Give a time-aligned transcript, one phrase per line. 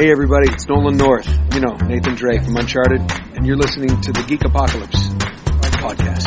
[0.00, 1.28] Hey everybody, it's Nolan North.
[1.52, 3.02] You know, Nathan Drake from Uncharted,
[3.36, 5.08] and you're listening to the Geek Apocalypse
[5.76, 6.24] podcast.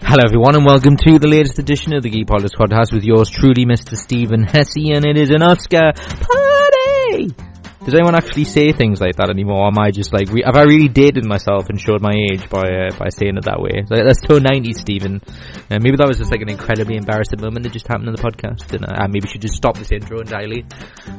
[0.00, 3.28] Hello everyone and welcome to the latest edition of the Geek Apocalypse podcast with yours
[3.28, 3.94] truly, Mr.
[3.94, 7.51] Stephen Hesse, and it is an Oscar party!
[7.84, 9.64] Does anyone actually say things like that anymore?
[9.64, 12.62] Or am I just like, have I really dated myself and showed my age by
[12.62, 13.82] uh, by saying it that way?
[13.90, 15.20] Like, that's so 90s, Stephen.
[15.68, 18.22] Uh, maybe that was just like an incredibly embarrassing moment that just happened in the
[18.22, 20.64] podcast, and I, I maybe should just stop this intro entirely.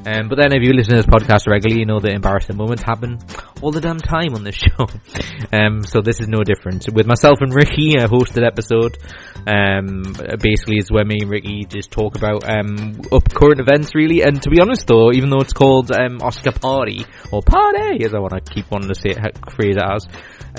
[0.07, 2.83] Um, but then if you listen to this podcast regularly, you know that embarrassing moments
[2.83, 3.19] happen
[3.61, 4.87] all the damn time on this show.
[5.51, 6.87] um, so this is no different.
[6.93, 8.97] With myself and Ricky, a hosted episode,
[9.45, 14.21] um, basically it's where me and Ricky just talk about um, up current events really.
[14.21, 18.13] And to be honest though, even though it's called um, Oscar Party or Party, as
[18.13, 20.07] I want to keep wanting to say it, phrase it as,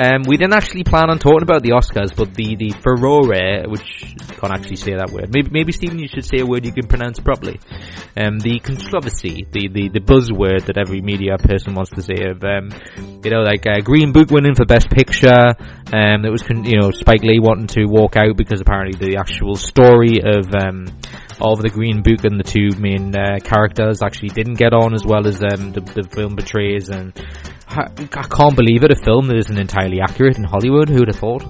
[0.00, 4.16] um, we didn't actually plan on talking about the Oscars, but the the furore, which
[4.40, 5.32] can't actually say that word.
[5.32, 7.60] Maybe maybe Stephen, you should say a word you can pronounce properly.
[8.16, 12.42] Um, the controversy, the, the the buzzword that every media person wants to say of
[12.42, 12.74] um,
[13.22, 15.54] you know, like uh, Green Book winning for Best Picture.
[15.92, 19.54] Um, it was you know Spike Lee wanting to walk out because apparently the actual
[19.54, 20.86] story of um,
[21.52, 25.04] of the Green Book and the two main uh, characters actually didn't get on as
[25.04, 26.88] well as um, the, the film portrays.
[26.88, 27.12] And
[27.68, 30.88] I, I can't believe it, a film that isn't entirely accurate in Hollywood.
[30.88, 31.44] Who'd have thought?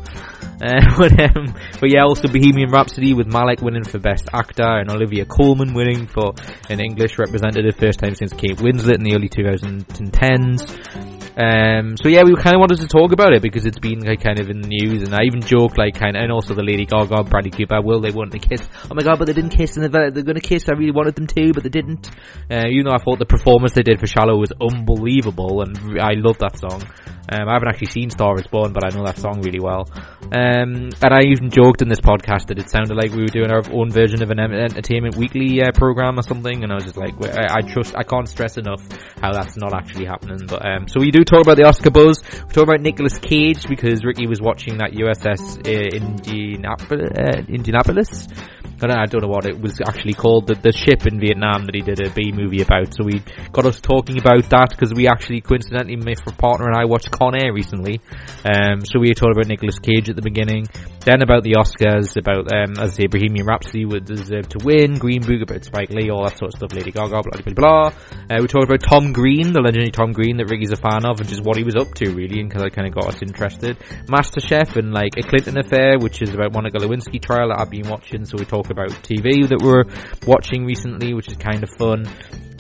[0.63, 4.91] Uh, but, um, but yeah, also Bohemian Rhapsody with Malek winning for Best Actor and
[4.91, 6.35] Olivia Colman winning for
[6.69, 11.24] an English representative, first time since Kate Winslet in the early 2010s.
[11.37, 14.23] Um, so yeah, we kind of wanted to talk about it because it's been like,
[14.23, 16.63] kind of in the news, and I even joked like kind of, and also the
[16.63, 18.63] Lady Gaga, Bradley Cooper, will they want to kiss?
[18.91, 20.69] Oh my god, but they didn't kiss, and they're, they're going to kiss.
[20.69, 22.11] I really wanted them to, but they didn't.
[22.51, 26.13] Uh, you know, I thought the performance they did for Shallow was unbelievable, and I
[26.15, 26.83] love that song.
[27.31, 29.89] Um, I haven't actually seen Star is Born, but I know that song really well.
[30.25, 33.51] Um, and I even joked in this podcast that it sounded like we were doing
[33.51, 36.97] our own version of an Entertainment Weekly uh, program or something, and I was just
[36.97, 38.83] like, I, I, trust, I can't stress enough
[39.21, 40.47] how that's not actually happening.
[40.47, 42.23] But um, so we do talk about the Oscar buzz.
[42.23, 45.95] We talk about Nicolas Cage because Ricky was watching that USS uh.
[46.95, 48.29] Uh, Indianapolis.
[48.91, 51.81] I don't, know what it was actually called, the, the ship in Vietnam that he
[51.81, 52.95] did a B movie about.
[52.95, 53.23] So we
[53.53, 57.35] got us talking about that because we actually coincidentally, my partner and I watched Con
[57.35, 58.01] Air recently.
[58.45, 60.67] Um, so we talked about Nicolas Cage at the beginning,
[61.01, 64.99] then about the Oscars, about um, as I say, Bohemian Rhapsody would deserve to win,
[64.99, 67.87] Green Book about Spike Lee, all that sort of stuff, Lady Gaga, blah blah blah.
[68.31, 71.21] Uh, we talked about Tom Green, the legendary Tom Green that Ricky's a fan of,
[71.21, 73.23] and just what he was up to really, and because I kind of got us
[73.23, 73.79] interested.
[74.07, 77.89] MasterChef and like a Clinton affair, which is about Monica Lewinsky trial that I've been
[77.89, 78.25] watching.
[78.25, 79.85] So we talk about TV that we're
[80.27, 82.07] watching recently, which is kind of fun.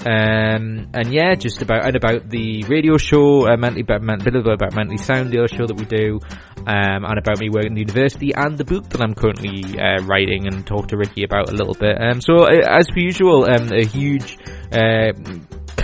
[0.06, 4.98] Um, and yeah, just about and about the radio show, uh, mentally about, about mentally
[4.98, 6.20] sound, the other show that we do,
[6.66, 10.04] um, and about me working at the university and the book that I'm currently uh,
[10.04, 11.96] writing and talk to Ricky about a little bit.
[12.00, 14.36] Um, so uh, as per usual, um, a huge
[14.72, 15.12] uh,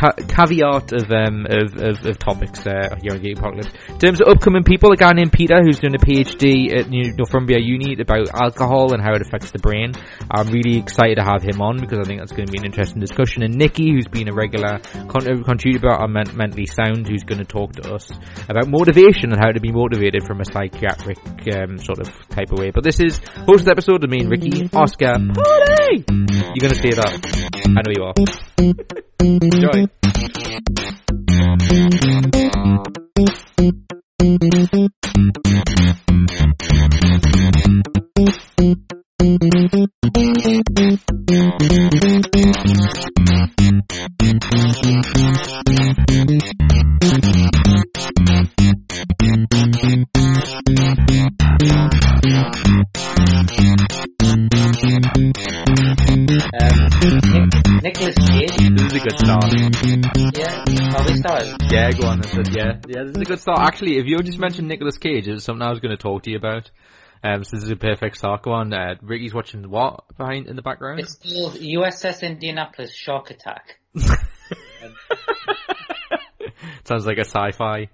[0.00, 3.68] ca- caveat of, um, of, of, of topics uh, here on Geek Apocalypse.
[3.88, 7.60] In terms of upcoming people, a guy named Peter who's doing a PhD at Northumbria
[7.60, 9.92] Uni about alcohol and how it affects the brain.
[10.30, 12.64] I'm really excited to have him on because I think that's going to be an
[12.64, 13.42] interesting discussion.
[13.42, 14.78] And Nikki, who's been a regular
[15.08, 18.10] con- contributor on Men- Mentally Sound, who's going to talk to us
[18.48, 21.18] about motivation and how to be motivated from a psychiatric
[21.52, 22.70] um, sort of type of way.
[22.70, 26.04] But this is host episode of me and Ricky, Oscar, party!
[26.08, 27.60] You're going to say that.
[27.66, 28.49] I know you are.
[28.60, 29.88] Enjoy.
[59.10, 59.44] Good start.
[60.36, 61.56] Yeah, have we started?
[61.70, 62.20] Yeah, go on.
[62.22, 63.02] I said, yeah, yeah.
[63.04, 63.58] This is a good start.
[63.60, 66.30] Actually, if you just mentioned Nicolas Cage, it's something I was going to talk to
[66.30, 66.70] you about.
[67.22, 68.42] Um, so this is a perfect start.
[68.42, 68.72] Go on.
[68.72, 71.00] Uh, Ricky's watching what behind in the background?
[71.00, 73.78] It's called USS Indianapolis Shark Attack.
[76.84, 77.88] Sounds like a sci-fi,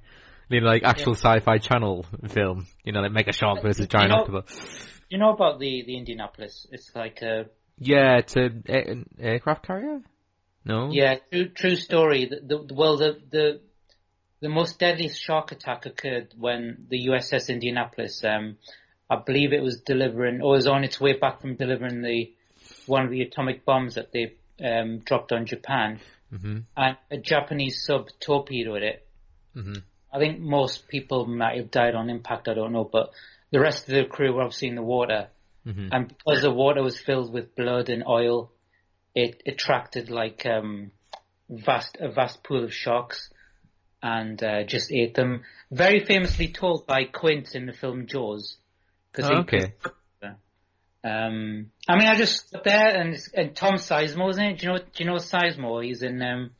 [0.49, 2.67] you know, like actual sci-fi channel film.
[2.85, 4.89] You know, like Mega Shark versus Giant know- Octopus.
[5.09, 6.67] You know about the, the Indianapolis?
[6.73, 7.47] It's like a,
[7.79, 10.01] Yeah, it's a, a- an aircraft carrier.
[10.67, 10.91] No.
[10.91, 12.25] yeah, true, true story.
[12.27, 13.61] The, the, well, the, the,
[14.41, 18.57] the most deadliest shark attack occurred when the USS Indianapolis, um,
[19.09, 22.33] I believe it was delivering, or was on its way back from delivering the,
[22.87, 26.01] one of the atomic bombs that they, um, dropped on Japan.
[26.35, 26.65] Mhm.
[26.77, 29.07] And a Japanese sub torpedoed it.
[29.55, 29.83] Mhm.
[30.13, 33.13] I think most people might have died on impact, I don't know, but
[33.53, 35.29] the rest of the crew were obviously in the water.
[35.65, 35.91] Mhm.
[35.93, 38.51] And because the water was filled with blood and oil,
[39.17, 40.93] it attracted like, um,
[41.49, 43.31] vast a vast pool of sharks
[44.03, 45.43] and uh, just ate them.
[45.71, 48.57] Very famously told by Quint in the film Jaws.
[49.13, 49.73] Cause Oh, okay.
[51.03, 54.59] Um, I mean, I just up there and and Tom Sizemore, isn't it?
[54.59, 55.85] Do you know do you know Sizemore?
[55.85, 56.51] He's in um,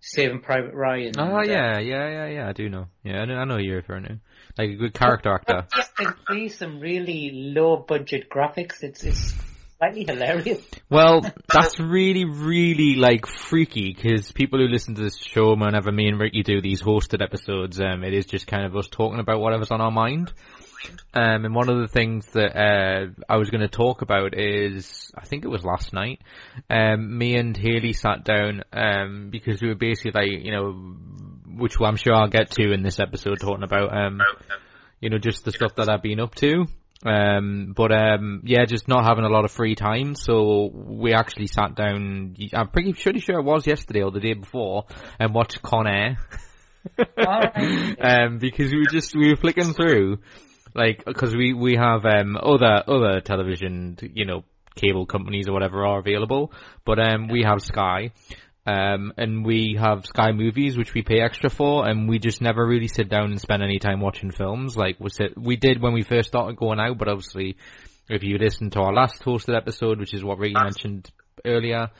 [0.00, 1.12] Saving Private Ryan.
[1.18, 2.48] Oh and, uh, yeah, yeah, yeah, yeah.
[2.48, 2.86] I do know.
[3.04, 4.20] Yeah, I know, I know you're referring to.
[4.56, 5.66] Like a good character actor.
[5.98, 8.82] They see some really low budget graphics.
[8.82, 9.34] It's it's
[9.78, 10.64] slightly hilarious.
[10.90, 16.08] Well, that's really, really like freaky because people who listen to this show, whenever me
[16.08, 19.40] and Ricky do these hosted episodes, um, it is just kind of us talking about
[19.40, 20.32] whatever's on our mind.
[21.14, 25.10] Um, and one of the things that uh, I was going to talk about is,
[25.16, 26.20] I think it was last night.
[26.70, 30.72] Um, me and Haley sat down um, because we were basically like, you know,
[31.58, 34.20] which I'm sure I'll get to in this episode, talking about, um,
[35.00, 36.66] you know, just the stuff that I've been up to.
[37.04, 40.14] Um, but um, yeah, just not having a lot of free time.
[40.14, 42.36] So we actually sat down.
[42.54, 44.84] I'm pretty pretty sure it was yesterday or the day before,
[45.18, 46.18] and watched Con Air.
[46.98, 50.18] Um, because we were just we were flicking through,
[50.72, 54.44] like because we we have um other other television, you know,
[54.76, 56.52] cable companies or whatever are available,
[56.84, 58.12] but um we have Sky.
[58.66, 62.66] Um, and we have Sky Movies, which we pay extra for, and we just never
[62.66, 64.76] really sit down and spend any time watching films.
[64.76, 67.56] Like we sit, we did when we first started going out, but obviously,
[68.08, 71.08] if you listen to our last hosted episode, which is what Ricky mentioned
[71.44, 71.90] earlier,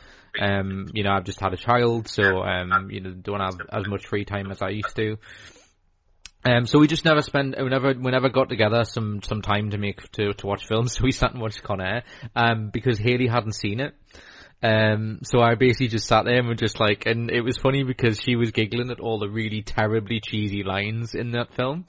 [0.41, 3.87] um, you know, I've just had a child, so um, you know, don't have as
[3.87, 5.19] much free time as I used to.
[6.45, 9.71] Um, so we just never spend, we never, we never got together some, some time
[9.71, 12.03] to make, to, to watch films, so we sat and watched Con Air,
[12.35, 13.95] um, because Haley hadn't seen it.
[14.67, 17.85] Um, so I basically just sat there and was just like, and it was funny
[17.85, 21.85] because she was giggling at all the really terribly cheesy lines in that film.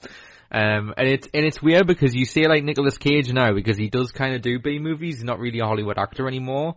[0.52, 3.88] Um, and it's, and it's weird because you say like Nicolas Cage now because he
[3.88, 6.76] does kind of do B movies, he's not really a Hollywood actor anymore.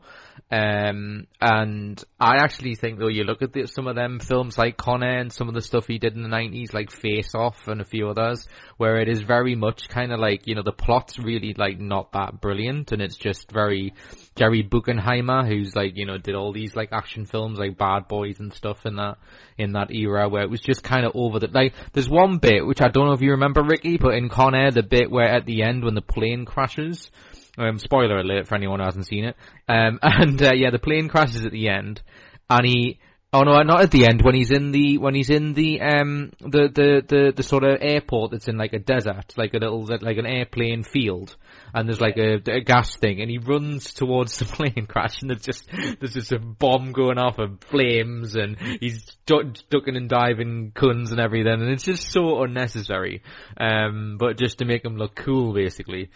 [0.52, 4.76] Um, and I actually think though you look at the, some of them films like
[4.76, 7.70] Con Air and some of the stuff he did in the 90s like Face Off
[7.70, 10.74] and a few others where it is very much kind of like, you know, the
[10.74, 13.94] plot's really like not that brilliant and it's just very
[14.36, 18.42] Jerry Bruckheimer who's like, you know, did all these like action films like Bad Boys
[18.42, 19.20] and stuff in that,
[19.58, 22.66] in that era where it was just kind of over the, like, there's one bit
[22.66, 25.30] which I don't know if you remember Ricky, but in Con Air the bit where
[25.30, 27.10] at the end when the plane crashes,
[27.58, 29.36] um, spoiler alert for anyone who hasn't seen it.
[29.68, 32.02] Um, and uh, yeah, the plane crashes at the end,
[32.50, 33.00] and he.
[33.34, 34.22] Oh no, not at the end.
[34.22, 37.78] When he's in the when he's in the um the the the, the sort of
[37.80, 41.34] airport that's in like a desert, like a little like an airplane field,
[41.74, 45.30] and there's like a, a gas thing, and he runs towards the plane crash, and
[45.30, 50.10] there's just there's just a bomb going off and flames, and he's du- ducking and
[50.10, 53.24] diving guns and everything, and it's just so unnecessary.
[53.56, 56.10] Um, but just to make him look cool, basically.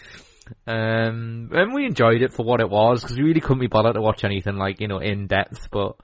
[0.67, 3.95] Um, and we enjoyed it for what it was because we really couldn't be bothered
[3.95, 5.69] to watch anything like you know in depth.
[5.71, 5.95] But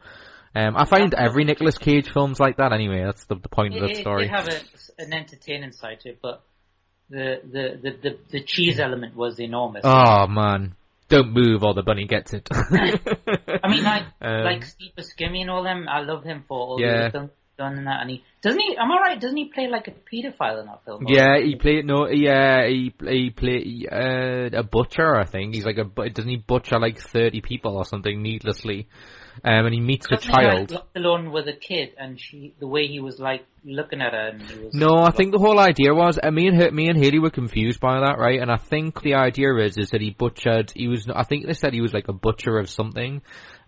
[0.56, 3.04] um, I find every Nicolas Cage film's like that anyway.
[3.06, 4.26] That's the, the point of It, that it, story.
[4.26, 4.60] it have a,
[5.00, 6.44] an entertaining side to it, but
[7.10, 9.82] the, the, the, the, the cheese element was enormous.
[9.86, 10.76] Oh man,
[11.10, 12.48] don't move or the bunny gets it.
[12.52, 15.88] I mean, like Um, like Steve Buscemi and all them.
[15.90, 17.06] I love him for all Yeah.
[17.06, 17.32] the films
[17.64, 18.02] and that.
[18.02, 18.76] And he doesn't he?
[18.78, 19.20] Am I right?
[19.20, 21.06] Doesn't he play like a paedophile in that film?
[21.08, 22.08] Yeah, he played no.
[22.08, 25.16] Yeah, he he played uh, a butcher.
[25.16, 26.10] I think he's like a.
[26.10, 28.88] Doesn't he butcher like thirty people or something needlessly?
[29.44, 30.72] Um, and he meets a Doesn't he, like, child.
[30.72, 34.28] left alone with a kid, and she the way he was like looking at her,
[34.30, 36.90] and he was No, I think the whole idea was, uh, me and her, me
[36.90, 38.42] and Haley were confused by that, right?
[38.42, 41.54] And I think the idea is, is that he butchered, he was, I think they
[41.54, 43.22] said he was like a butcher of something,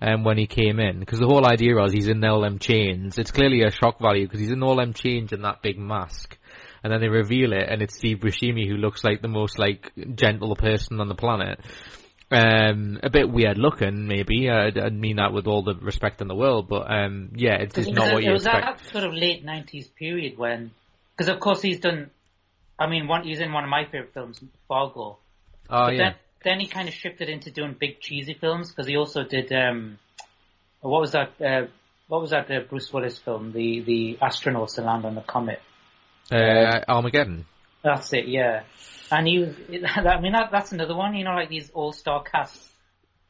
[0.03, 0.99] um, when he came in.
[0.99, 3.17] Because the whole idea was he's in all them chains.
[3.17, 6.37] It's clearly a shock value because he's in all them chains and that big mask.
[6.83, 9.91] And then they reveal it and it's Steve Buscemi who looks like the most like
[10.15, 11.59] gentle person on the planet.
[12.29, 14.49] Um, a bit weird looking, maybe.
[14.49, 17.75] I, I mean that with all the respect in the world, but um, yeah, it's
[17.75, 20.71] just It not what it you was that sort of late nineties period when,
[21.15, 22.09] because of course he's done.
[22.79, 25.19] I mean, one he's in one of my favorite films, Fargo.
[25.69, 25.97] Oh But yeah.
[25.97, 29.51] then, then he kind of shifted into doing big cheesy films because he also did
[29.51, 29.97] um,
[30.81, 31.31] what was that?
[31.41, 31.67] Uh,
[32.07, 33.53] what was that uh, Bruce Willis film?
[33.53, 35.61] The the astronauts that land on the comet.
[36.31, 37.45] Uh, Armageddon.
[37.83, 38.63] That's it, yeah.
[39.11, 39.55] And he was.
[39.95, 41.15] I mean, that, that's another one.
[41.15, 42.69] You know, like these all star casts.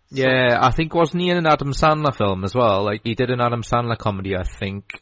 [0.10, 2.84] Yeah, I think wasn't he in an Adam Sandler film as well?
[2.84, 5.02] Like he did an Adam Sandler comedy, I think.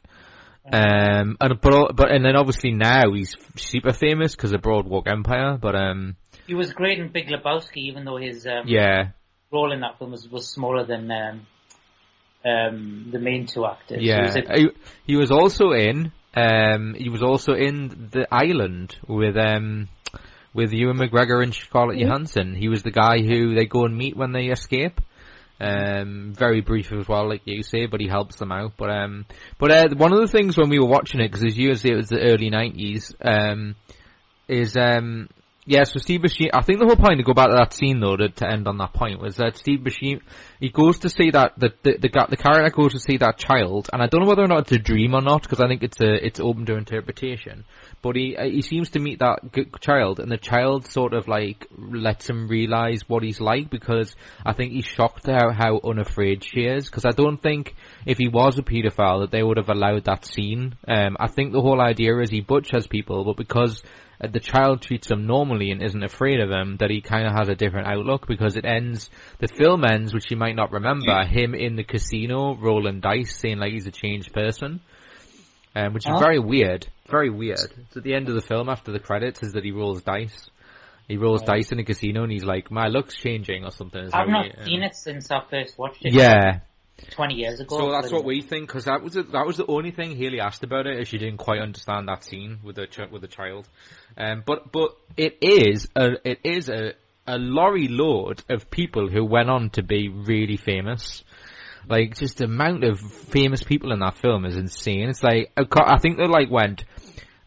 [0.72, 5.58] Um, and but but and then obviously now he's super famous because of Boardwalk Empire.
[5.60, 6.16] But um,
[6.48, 9.10] He was great in Big Lebowski, even though his um, yeah,
[9.52, 11.48] role in that film was, was smaller than um,
[12.46, 14.00] um, the main two actors.
[14.00, 14.26] He yeah.
[14.26, 14.70] was a- He,
[15.06, 19.90] he was also in um, he was also in The Island with um,
[20.54, 22.56] with Ewan McGregor and Scarlett Johansson.
[22.56, 25.02] He was the guy who they go and meet when they escape.
[25.60, 28.74] Um, very brief as well, like you say, but he helps them out.
[28.78, 29.26] But um,
[29.60, 31.90] but uh, one of the things when we were watching it, because as you say,
[31.92, 33.76] it was the early nineties, um,
[34.48, 35.30] is um,
[35.72, 38.02] yeah, so Steve Buscemi, I think the whole point to go back to that scene
[38.02, 40.20] though, to, to end on that point, was that Steve Buscemi,
[40.60, 43.90] he goes to see that, the, the, the, the character goes to see that child,
[43.94, 45.82] and I don't know whether or not it's a dream or not, because I think
[45.82, 47.64] it's a, it's open to interpretation,
[48.02, 49.40] but he, uh, he seems to meet that
[49.80, 54.14] child, and the child sort of like, lets him realize what he's like, because
[54.46, 57.76] I think he's shocked how, how unafraid she is, because I don't think
[58.06, 60.76] if he was a paedophile that they would have allowed that scene.
[60.86, 63.82] Um, I think the whole idea is he butchers people, but because
[64.30, 67.50] the child treats him normally and isn't afraid of him, that he kind of has
[67.50, 69.10] a different outlook because it ends,
[69.40, 73.58] the film ends, which you might not remember, him in the casino rolling dice saying
[73.58, 74.80] like he's a changed person.
[75.76, 76.20] Um, which is Huh?
[76.20, 76.88] very weird.
[77.10, 77.60] Very weird.
[77.60, 80.50] It's at the end of the film after the credits is that he rolls dice.
[81.08, 84.02] He rolls dice in a casino and he's like, my look's changing or something.
[84.02, 86.14] Is I've how not he- um, seen it since I first watched it.
[86.14, 86.60] Yeah,
[87.12, 87.78] 20 years ago.
[87.78, 90.40] so that's what we think because that was the, that was the only thing Haley
[90.40, 91.00] asked about it.
[91.00, 93.68] Is she didn't quite understand that scene with the ch- with the child.
[94.18, 96.94] Um, but but it is a it is a
[97.28, 101.24] a lorry load of people who went on to be really famous.
[101.88, 105.10] Like just the amount of famous people in that film is insane.
[105.10, 106.86] It's like I think they like went.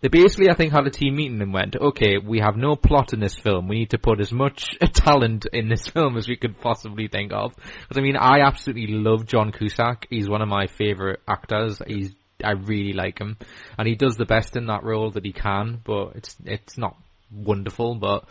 [0.04, 3.14] They basically, I think, had a team meeting and went, okay, we have no plot
[3.14, 3.68] in this film.
[3.68, 7.32] We need to put as much talent in this film as we could possibly think
[7.32, 7.54] of.
[7.56, 10.06] Because I mean, I absolutely love John Cusack.
[10.10, 11.80] He's one of my favorite actors.
[11.86, 13.38] He's, I really like him,
[13.78, 15.80] and he does the best in that role that he can.
[15.82, 16.98] But it's it's not
[17.32, 17.94] wonderful.
[17.94, 18.24] But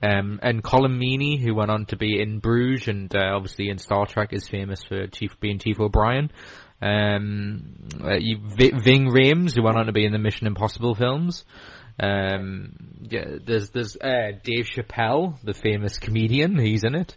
[0.00, 3.78] um, and Colin Meaney, who went on to be in Bruges and uh, obviously in
[3.78, 6.30] Star Trek, is famous for Chief being Chief O'Brien.
[6.82, 11.44] Um, uh, you, Ving Rhames, who went on to be in the Mission Impossible films.
[11.98, 12.72] Um,
[13.02, 16.58] yeah, there's there's uh, Dave Chappelle, the famous comedian.
[16.58, 17.16] He's in it.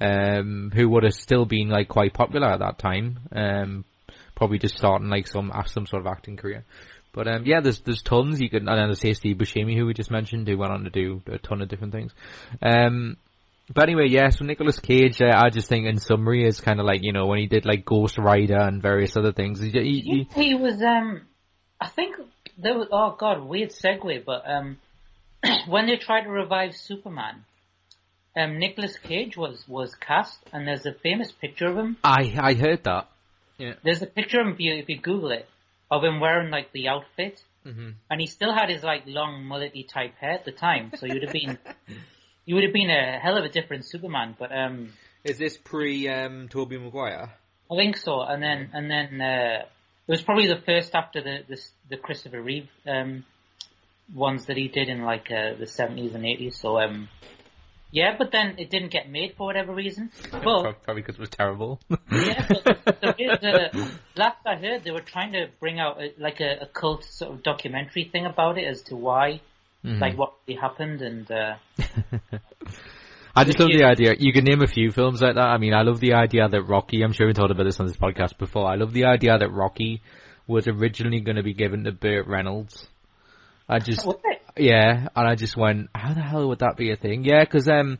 [0.00, 3.20] Um, who would have still been like quite popular at that time.
[3.34, 3.84] Um,
[4.34, 6.64] probably just starting like some some sort of acting career.
[7.12, 9.94] But um, yeah, there's there's tons you could, and then there's Steve Buscemi, who we
[9.94, 12.12] just mentioned, who went on to do a ton of different things.
[12.62, 13.16] Um,
[13.72, 16.86] but anyway, yeah, so Nicolas Cage, uh, I just think in summary is kind of
[16.86, 20.00] like, you know, when he did like Ghost Rider and various other things, he, he,
[20.00, 21.22] he, He was, um,
[21.80, 22.16] I think
[22.58, 24.78] there was, oh god, weird segue, but, um,
[25.66, 27.44] when they tried to revive Superman,
[28.36, 31.96] um, Nicolas Cage was, was cast, and there's a famous picture of him.
[32.02, 33.08] I, I heard that.
[33.58, 33.74] Yeah.
[33.84, 35.48] There's a picture of him, if you, if you Google it,
[35.90, 39.88] of him wearing like the outfit, hmm and he still had his like long mullety
[39.88, 41.58] type hair at the time, so you would have been,
[42.44, 44.92] you would have been a hell of a different Superman, but, um,
[45.24, 47.30] Is this pre, um, Tobey Maguire?
[47.72, 49.64] I think so, and then and then uh,
[50.06, 53.24] it was probably the first after the the, the Christopher Reeve um,
[54.14, 56.58] ones that he did in like uh, the seventies and eighties.
[56.58, 57.08] So um,
[57.90, 60.10] yeah, but then it didn't get made for whatever reason.
[60.30, 61.80] But Probably because it was terrible.
[61.90, 66.40] yeah, but the, the, last I heard, they were trying to bring out a, like
[66.40, 69.40] a, a cult sort of documentary thing about it as to why,
[69.84, 70.00] Mhm.
[70.00, 71.54] like what really happened, and uh,
[73.34, 74.14] I just love the idea.
[74.18, 75.48] You can name a few films like that.
[75.48, 77.02] I mean, I love the idea that Rocky.
[77.02, 78.68] I'm sure we talked about this on this podcast before.
[78.70, 80.02] I love the idea that Rocky
[80.46, 82.86] was originally going to be given to Burt Reynolds.
[83.68, 84.06] I just,
[84.56, 87.24] yeah, and I just went, how the hell would that be a thing?
[87.24, 87.96] Yeah, because um,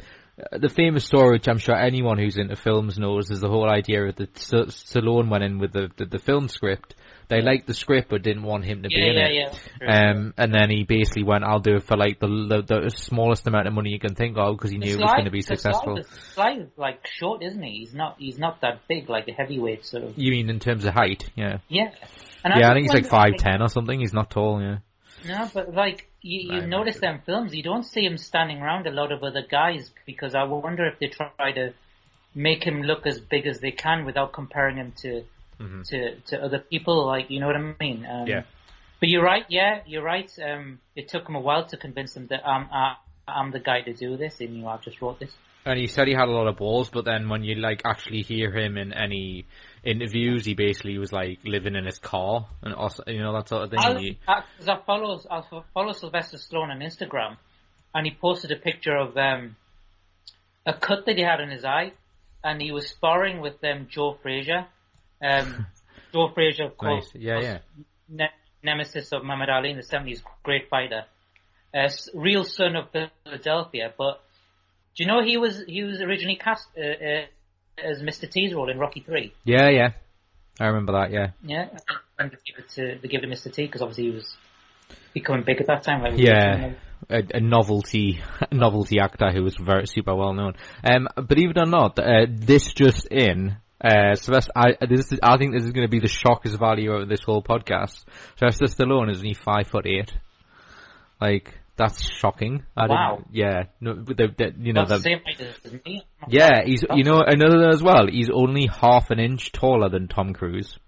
[0.53, 4.05] the famous story, which I'm sure anyone who's into films knows, is the whole idea
[4.05, 6.95] of the St- Stallone went in with the, the the film script.
[7.33, 9.61] They liked the script but didn't want him to be Yeah, in yeah, it.
[9.81, 10.11] yeah.
[10.11, 13.47] Um, and then he basically went, "I'll do it for like the the, the smallest
[13.47, 15.41] amount of money you can think of because he knew it was going to be
[15.41, 17.79] successful." The Sly is like short, isn't he?
[17.79, 18.17] He's not.
[18.19, 20.19] He's not that big, like a heavyweight sort of.
[20.19, 21.31] You mean in terms of height?
[21.35, 21.91] Yeah, Yeah.
[22.45, 22.71] And yeah.
[22.71, 23.99] I just think he's like five ten or something.
[23.99, 24.61] He's not tall.
[24.61, 24.79] Yeah.
[25.27, 28.87] No, but like you, you Right, notice them films, you don't see him standing around
[28.87, 31.73] a lot of other guys because I wonder if they try to
[32.35, 35.23] make him look as big as they can without comparing him to
[35.61, 35.85] Mhm.
[35.91, 37.07] to to other people.
[37.07, 38.07] Like you know what I mean?
[38.07, 38.43] Um, Yeah.
[39.01, 39.45] But you're right.
[39.49, 40.31] Yeah, you're right.
[40.41, 43.81] Um, it took him a while to convince him that I'm I, I'm the guy
[43.83, 45.35] to do this, and you know I've just wrote this.
[45.65, 48.23] And he said he had a lot of balls, but then when you like actually
[48.23, 49.45] hear him in any
[49.85, 53.63] interviews, he basically was like living in his car and also, you know that sort
[53.65, 54.01] of thing.
[54.05, 55.43] You- I, I follow I
[55.75, 57.37] follow Sylvester Stallone on Instagram,
[57.95, 59.57] and he posted a picture of um,
[60.67, 61.93] a cut that he had in his eye,
[62.45, 64.67] and he was sparring with um, Joe Frazier.
[65.23, 65.67] Um,
[66.13, 67.23] Joe Frazier, of course, Nice.
[67.23, 67.59] Yeah, yeah.
[68.09, 68.31] Ne-
[68.63, 71.05] nemesis of Muhammad Ali in the seventies, great fighter,
[71.75, 73.93] uh, real son of Philadelphia.
[73.97, 74.21] But
[74.97, 77.25] do you know he was he was originally cast uh, uh,
[77.83, 78.31] as Mr.
[78.31, 79.33] T's role in Rocky Three?
[79.45, 79.89] yeah, yeah.
[80.61, 81.11] I remember that.
[81.11, 81.29] Yeah.
[81.43, 81.69] Yeah,
[82.19, 83.51] and they give it to they give it to Mr.
[83.53, 84.37] T because obviously he was
[85.15, 86.03] becoming big at that time.
[86.03, 86.73] Like Yeah.
[87.09, 88.21] a, a novelty
[88.53, 90.53] novelty actor who was very super well known.
[90.85, 93.57] Um, believe it or not, uh, this just in.
[93.83, 96.93] Uh, Sylvester, I, this is, I think this is going to be the shockest value
[96.93, 98.05] of this whole podcast.
[98.37, 100.13] Sylvester Stallone is only five foot eight.
[101.21, 102.63] Like, that's shocking.
[102.77, 103.25] I Wow.
[103.33, 103.65] Yeah.
[103.81, 106.05] No, the, the, you know, the, the same height as me.
[106.29, 110.33] yeah, he's, you know, another as well, he's only half an inch taller than Tom
[110.33, 110.79] Cruise.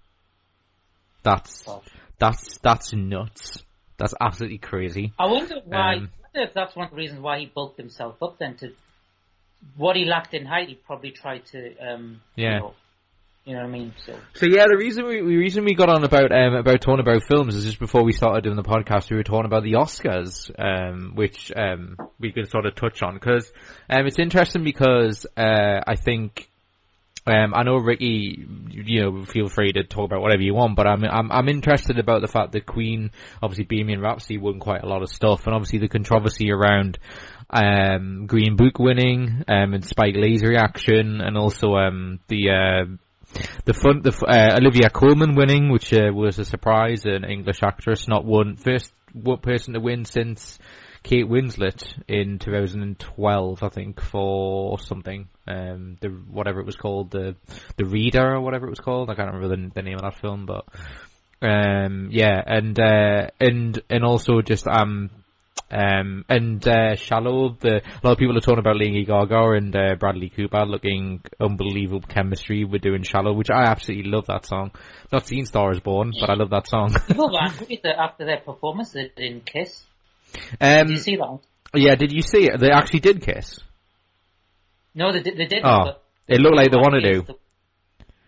[1.23, 1.83] That's, Gosh.
[2.17, 3.63] that's, that's nuts.
[3.97, 5.13] That's absolutely crazy.
[5.17, 5.95] I wonder why.
[5.95, 8.37] Um, I wonder if that's one of the reasons why he bulked himself up.
[8.39, 8.73] Then to
[9.77, 11.75] what he lacked in height, he probably tried to.
[11.77, 12.55] Um, Yeah.
[12.55, 12.73] You know,
[13.45, 13.93] you know what I mean?
[14.05, 16.99] So So yeah, the reason we, the reason we got on about um, about talking
[16.99, 19.73] about films is just before we started doing the podcast, we were talking about the
[19.73, 23.51] Oscars, um, which um, we can sort of touch on because
[23.87, 26.49] um, it's interesting because uh, I think
[27.27, 30.87] um, I know Ricky, you know, feel free to talk about whatever you want, but
[30.87, 33.11] I'm I'm I'm interested about the fact that Queen,
[33.43, 36.97] obviously Bohemian Rhapsody, won quite a lot of stuff, and obviously the controversy around
[37.51, 42.95] um, Green Book winning, um, and Spike Lee's reaction, and also um, the uh,
[43.65, 48.07] the fun, the uh, Olivia Colman winning, which uh, was a surprise, an English actress,
[48.07, 50.59] not one first one person to win since
[51.05, 57.35] Kate Winslet in 2012, I think, for something, um, the whatever it was called, the
[57.77, 59.09] the Reader or whatever it was called.
[59.09, 60.65] I can't remember the, the name of that film, but
[61.41, 65.09] um, yeah, and uh, and and also just um.
[65.71, 69.75] Um, and, uh, Shallow, the, a lot of people are talking about Lady Gaga and,
[69.75, 74.71] uh, Bradley Cooper looking unbelievable chemistry with doing Shallow, which I absolutely love that song.
[75.11, 76.93] Not seen Star is Born, but I love that song.
[77.07, 79.83] people were angry that after their performance they didn't kiss.
[80.61, 81.39] um, Did you see that?
[81.73, 82.59] yeah, did you see it?
[82.59, 83.59] They actually did kiss.
[84.93, 85.37] No, they did.
[85.37, 85.65] They didn't.
[85.65, 87.35] Oh, but it looked like they wanted to.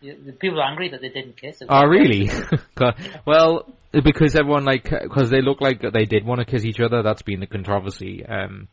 [0.01, 1.61] the, the people are angry that they didn't kiss.
[1.67, 2.29] Oh, really?
[3.25, 7.03] well, because everyone like, because they look like they did want to kiss each other.
[7.03, 8.25] That's been the controversy.
[8.25, 8.67] Um,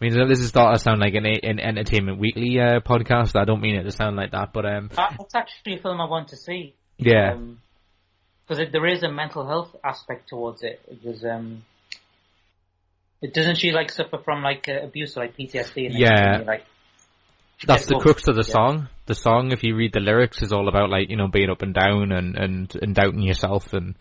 [0.00, 3.34] I mean, this is starting to sound like an, an Entertainment Weekly uh, podcast.
[3.38, 6.04] I don't mean it to sound like that, but um, That's actually a film I
[6.06, 6.74] want to see.
[6.98, 7.36] yeah,
[8.46, 10.80] because there is a mental health aspect towards it.
[10.88, 11.64] It was um,
[13.20, 15.86] it doesn't she like suffer from like uh, abuse, or like PTSD?
[15.86, 16.42] And Yeah.
[16.46, 16.64] Like
[17.66, 18.52] that's the crux of the Yeah.
[18.52, 18.88] song.
[19.06, 21.62] The song, if you read the lyrics, is all about like you know being up
[21.62, 23.94] and down and and and doubting yourself and.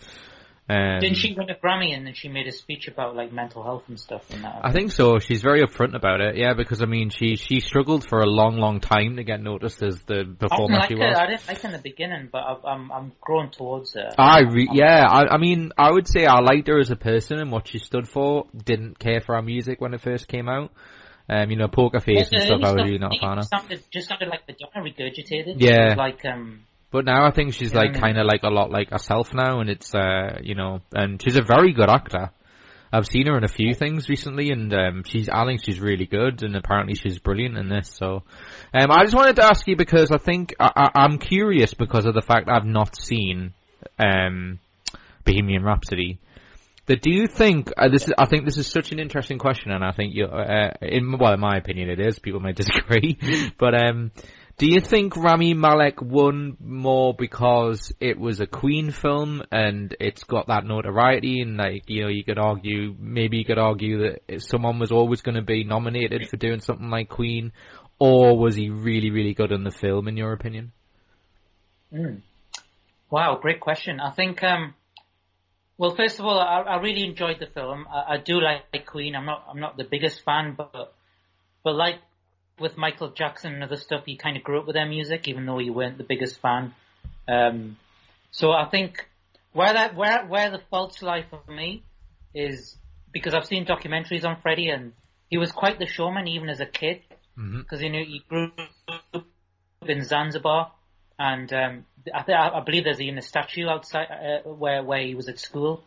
[0.70, 3.64] Um, Didn't she win a Grammy and then she made a speech about like mental
[3.64, 4.60] health and stuff and that?
[4.64, 5.18] I think so.
[5.20, 6.36] She's very upfront about it.
[6.36, 9.82] Yeah, because I mean, she she struggled for a long, long time to get noticed
[9.82, 11.08] as the performer like she her.
[11.08, 11.18] was.
[11.18, 14.12] I didn't like her in the beginning, but I, I'm I'm grown towards her.
[14.18, 17.40] I re- yeah, I, I mean, I would say I liked her as a person
[17.40, 18.46] and what she stood for.
[18.54, 20.72] Didn't care for her music when it first came out.
[21.30, 22.62] Um, you know, Poker Face and stuff.
[22.64, 23.46] I was really not a fan of.
[23.46, 25.56] Sounded, just sounded like Madonna regurgitated.
[25.58, 25.96] Yeah.
[25.98, 28.92] Like um, But now I think she's Yeah, like kind of like a lot like
[28.92, 32.32] herself now, and it's uh, you know, and she's a very good actor.
[32.92, 36.06] I've seen her in a few things recently, and um, she's I think she's really
[36.06, 37.90] good, and apparently she's brilliant in this.
[37.90, 38.24] So,
[38.74, 42.06] um, I just wanted to ask you because I think I, I, I'm curious because
[42.06, 43.54] of the fact I've not seen
[44.00, 44.60] um,
[45.26, 46.20] Bohemian Rhapsody.
[46.86, 48.14] That do you think uh, this is?
[48.18, 51.34] I think this is such an interesting question, and I think you, uh, in well,
[51.34, 52.18] in my opinion, it is.
[52.20, 53.18] People may disagree,
[53.60, 54.12] but um,
[54.58, 60.24] do you think Rami Malek won more because it was a Queen film and it's
[60.24, 64.42] got that notoriety, and like you know, you could argue, maybe you could argue that
[64.42, 67.52] someone was always going to be nominated for doing something like Queen,
[68.00, 70.72] or was he really, really good in the film, in your opinion?
[71.94, 72.22] Mm.
[73.12, 74.00] Wow, great question.
[74.00, 74.74] I think, um,
[75.78, 77.86] well, first of all, I, I really enjoyed the film.
[77.92, 79.16] I, I do like Queen.
[79.16, 80.94] I'm not, I'm not the biggest fan, but,
[81.64, 82.00] but like
[82.60, 85.46] with Michael Jackson and other stuff, you kind of grew up with their music, even
[85.46, 86.74] though you weren't the biggest fan.
[87.28, 87.78] Um,
[88.32, 89.08] so I think
[89.54, 91.84] where that, where, where the faults lie for me
[92.34, 92.76] is
[93.12, 94.94] because I've seen documentaries on Freddie and
[95.30, 97.02] he was quite the showman even as a kid
[97.38, 97.60] Mm-hmm.
[97.60, 98.52] because you know he grew
[99.14, 99.24] up
[99.86, 100.72] in Zanzibar,
[101.20, 105.14] and um, I, th- I believe there's even a statue outside uh, where where he
[105.14, 105.84] was at school,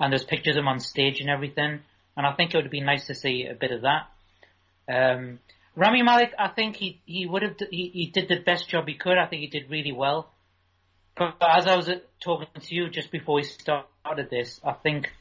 [0.00, 1.80] and there's pictures of him on stage and everything.
[2.16, 4.08] And I think it would be nice to see a bit of that.
[4.92, 5.38] Um,
[5.78, 8.94] Rami Malek, I think he he would have he, he did the best job he
[8.94, 9.16] could.
[9.16, 10.32] I think he did really well.
[11.16, 15.12] But as I was talking to you just before we started this, I think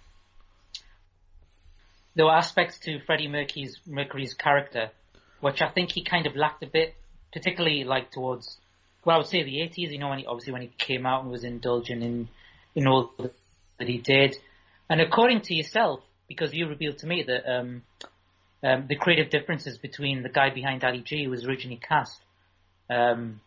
[2.16, 4.92] there were aspects to Freddie Mercury's Mercury's character
[5.40, 6.96] which I think he kind of lacked a bit,
[7.32, 8.58] particularly like towards,
[9.06, 11.24] well, I would say the 80s, you know, when he, obviously when he came out
[11.24, 12.30] and was indulging in,
[12.76, 14.36] in all that he did.
[14.90, 17.84] And according to yourself, because you revealed to me that, um,
[18.64, 22.20] um, the creative differences between the guy behind Ali G who was originally cast.
[22.90, 23.42] Um,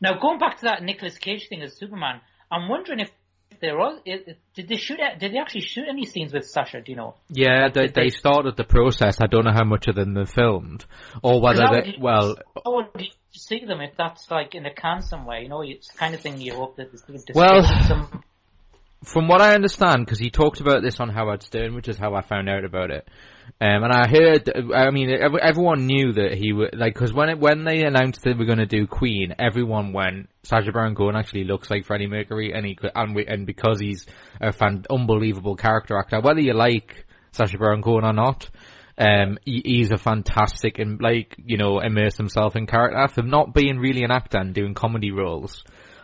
[0.00, 3.10] now going back to that Nicolas Cage thing as Superman, I'm wondering if
[3.60, 4.00] there was.
[4.04, 4.98] Did they shoot?
[5.18, 6.80] Did they actually shoot any scenes with Sacha?
[6.82, 7.14] Do you know?
[7.28, 9.18] Yeah, Like, they, they they- started the process.
[9.20, 10.84] I don't know how much of them they filmed,
[11.22, 14.74] or whether they, you- well, How would you see them if that's like in a
[14.74, 15.40] can somewhere?
[15.40, 18.22] You know, it's the kind of thing you hope that there's Well- some.
[19.06, 22.14] From what I understand, because he talked about this on Howard Stern, which is how
[22.14, 23.08] I found out about it.
[23.60, 27.64] Um, and I heard, I mean, everyone knew that he would, like, because when when
[27.64, 31.70] they announced that we're going to do Queen, everyone went, Sacha Baron Cohen actually looks
[31.70, 34.06] like Freddie Mercury, and he could, and, we, and because he's
[34.40, 38.50] a fan, unbelievable character actor, whether you like Sacha Baron Cohen or not,
[38.98, 43.54] um, he, he's a fantastic and like, you know, immerse himself in character for not
[43.54, 45.62] being really an actor and doing comedy roles.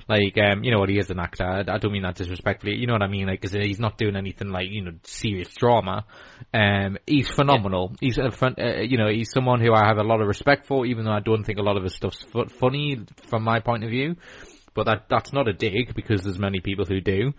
[0.08, 1.44] Like, um, you know what, he is an actor.
[1.44, 2.76] I, I don't mean that disrespectfully.
[2.76, 3.26] You know what I mean?
[3.28, 6.04] Like, 'cause he's not doing anything like, you know, serious drama.
[6.52, 7.94] Um, he's phenomenal.
[8.00, 10.66] He's a fun, uh, you know, he's someone who I have a lot of respect
[10.66, 13.60] for, even though I don't think a lot of his stuff's fu- funny from my
[13.60, 14.16] point of view.
[14.74, 17.32] But that, that's not a dig because there's many people who do.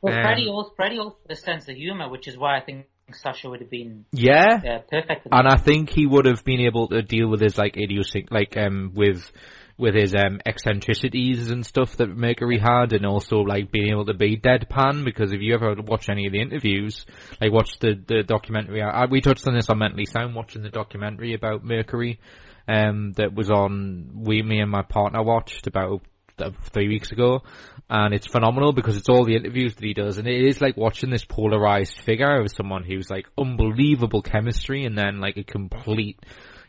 [0.00, 2.60] Well, Um, Freddie also, Freddie also has a sense of humor, which is why I
[2.62, 4.56] think Sacha would have been Yeah.
[4.56, 5.26] uh, perfect.
[5.30, 5.48] and.
[5.48, 8.92] I think he would have been able to deal with his like idiosyncrasy, like um
[8.94, 9.30] with
[9.78, 14.14] with his um eccentricities and stuff that Mercury had, and also like being able to
[14.14, 15.04] be deadpan.
[15.04, 17.06] Because if you ever watch any of the interviews,
[17.40, 20.70] like watch the the documentary, I, we touched on this on Mentally Sound, watching the
[20.70, 22.20] documentary about Mercury,
[22.68, 26.02] um that was on we me and my partner watched about
[26.38, 27.42] uh, three weeks ago,
[27.90, 30.76] and it's phenomenal because it's all the interviews that he does, and it is like
[30.76, 36.18] watching this polarized figure of someone who's like unbelievable chemistry, and then like a complete,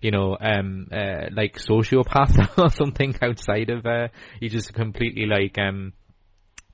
[0.04, 4.10] you know, um, uh, like sociopath or something outside of, uh,
[4.42, 5.94] he's just completely like, um,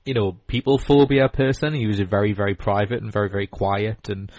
[0.04, 1.72] you know, people phobia person.
[1.72, 4.32] He was a very, very private and very, very quiet and,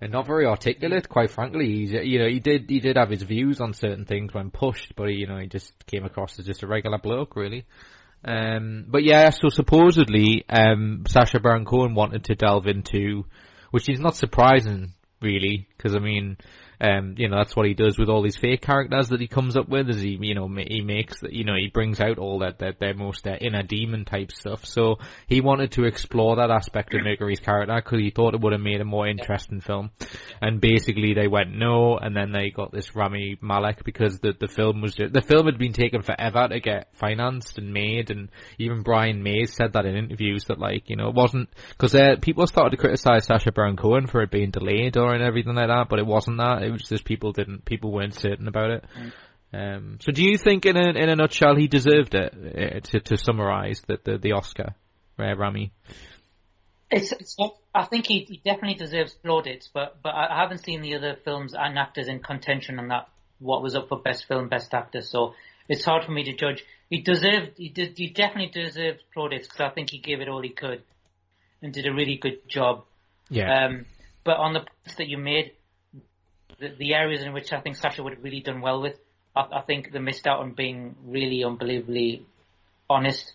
[0.00, 1.66] and not very articulate, quite frankly.
[1.66, 4.94] He's, you know, he did, he did have his views on certain things when pushed,
[4.94, 7.66] but he, you know, he just came across as just a regular bloke, really.
[8.24, 13.24] Um, but yeah, so supposedly, um, Sacha Baron Cohen wanted to delve into,
[13.72, 16.36] which is not surprising, really, because I mean,
[16.80, 19.56] um, you know, that's what he does with all these fake characters that he comes
[19.56, 19.88] up with.
[19.88, 22.94] Is he, you know, he makes, you know, he brings out all that that their
[22.94, 24.64] most uh, inner demon type stuff.
[24.64, 28.52] So he wanted to explore that aspect of Mercury's character because he thought it would
[28.52, 29.90] have made a more interesting film.
[30.40, 34.48] And basically, they went no, and then they got this Rami Malek because the the
[34.48, 38.82] film was the film had been taken forever to get financed and made, and even
[38.82, 42.46] Brian Mays said that in interviews that like you know it wasn't because uh, people
[42.46, 45.88] started to criticize Sacha Baron Cohen for it being delayed or and everything like that,
[45.88, 46.62] but it wasn't that.
[46.62, 48.84] It was just people didn't people weren't certain about it.
[49.52, 52.34] Um, so do you think, in a in a nutshell, he deserved it?
[52.34, 54.74] Uh, to to summarize the the, the Oscar,
[55.18, 55.72] uh, Rami?
[56.90, 57.36] It's, it's
[57.74, 61.54] I think he, he definitely deserves plaudits, but but I haven't seen the other films
[61.58, 63.08] and actors in contention on that.
[63.38, 65.00] What was up for best film, best actor?
[65.02, 65.34] So
[65.68, 66.64] it's hard for me to judge.
[66.90, 70.42] He deserved, he did, he definitely deserved plaudits because I think he gave it all
[70.42, 70.82] he could
[71.62, 72.84] and did a really good job.
[73.28, 73.66] Yeah.
[73.66, 73.86] Um,
[74.24, 75.52] but on the points that you made,
[76.58, 78.96] the, the areas in which I think Sacha would have really done well with,
[79.34, 82.26] I, I think they missed out on being really unbelievably
[82.88, 83.32] honest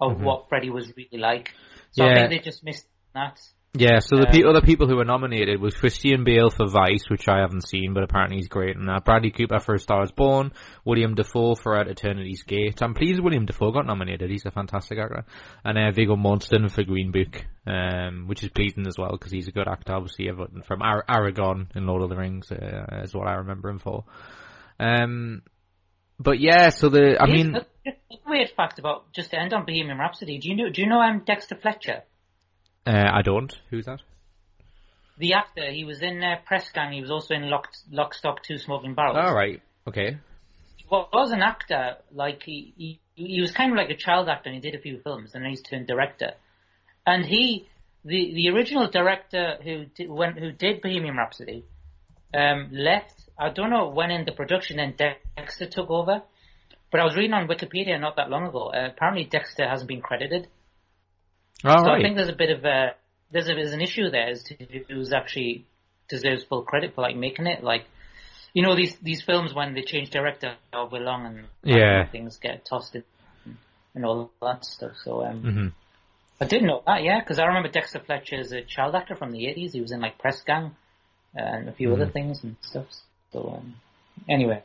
[0.00, 0.24] of mm-hmm.
[0.24, 1.52] what Freddie was really like.
[1.92, 3.40] So I think they just missed that.
[3.74, 7.08] Yeah, so the Um, pe- other people who were nominated was Christian Bale for Vice,
[7.08, 9.06] which I haven't seen, but apparently he's great in that.
[9.06, 10.52] Bradley Cooper for A Star Is Born,
[10.84, 12.82] William Dafoe for At Eternity's Gate.
[12.82, 14.28] I'm pleased William Dafoe got nominated.
[14.28, 15.24] He's a fantastic actor.
[15.64, 19.48] And uh, Viggo Mortensen for Green Book, um, which is pleasing as well because he's
[19.48, 19.94] a good actor.
[19.94, 20.28] Obviously,
[20.66, 24.04] from Ar- Aragorn in Lord of the Rings uh, is what I remember him for.
[24.78, 25.40] Um,
[26.18, 29.54] but yeah, so the I Here's mean, a, a weird fact about just to end
[29.54, 30.36] on Bohemian Rhapsody.
[30.36, 30.68] Do you know?
[30.68, 32.02] Do you know um, Dexter Fletcher,
[32.86, 33.52] uh, I don't.
[33.70, 34.00] Who's that?
[35.18, 35.70] the actor?
[35.70, 36.92] He was in uh, Press Gang.
[36.92, 39.16] He was also in Lock, Lock Stock, Two Smoking Barrels.
[39.18, 39.62] All right.
[39.86, 40.18] Okay.
[40.76, 41.96] He was an actor.
[42.12, 44.50] Like he, he, he was kind of like a child actor.
[44.50, 46.32] and He did a few films, and then he's turned director.
[47.06, 47.68] And he,
[48.04, 51.64] the the original director who did, when, who did Bohemian Rhapsody,
[52.34, 53.14] um, left.
[53.38, 56.22] I don't know when in the production, and Dexter took over.
[56.90, 58.70] But I was reading on Wikipedia not that long ago.
[58.70, 60.48] Uh, apparently, Dexter hasn't been credited.
[61.64, 61.98] All So right.
[61.98, 62.94] I think there's a bit of a
[63.30, 64.56] there's a, there's an issue there as to
[64.88, 65.64] who's actually
[66.08, 67.62] deserves full credit for like making it.
[67.64, 67.84] Like,
[68.52, 72.06] you know, these these films when they change director all way along and Yeah.
[72.10, 73.04] things get tossed in
[73.94, 74.92] and all that stuff.
[75.04, 75.72] So um, Mhm.
[76.40, 79.30] I didn't know that, yeah, because I remember Dexter Fletcher as a child actor from
[79.32, 79.72] the 80s.
[79.72, 80.76] He was in like Press Gang
[81.36, 82.02] uh, and a few Mm-hmm.
[82.02, 82.86] other things and stuff.
[83.32, 83.76] So um,
[84.28, 84.62] anyway,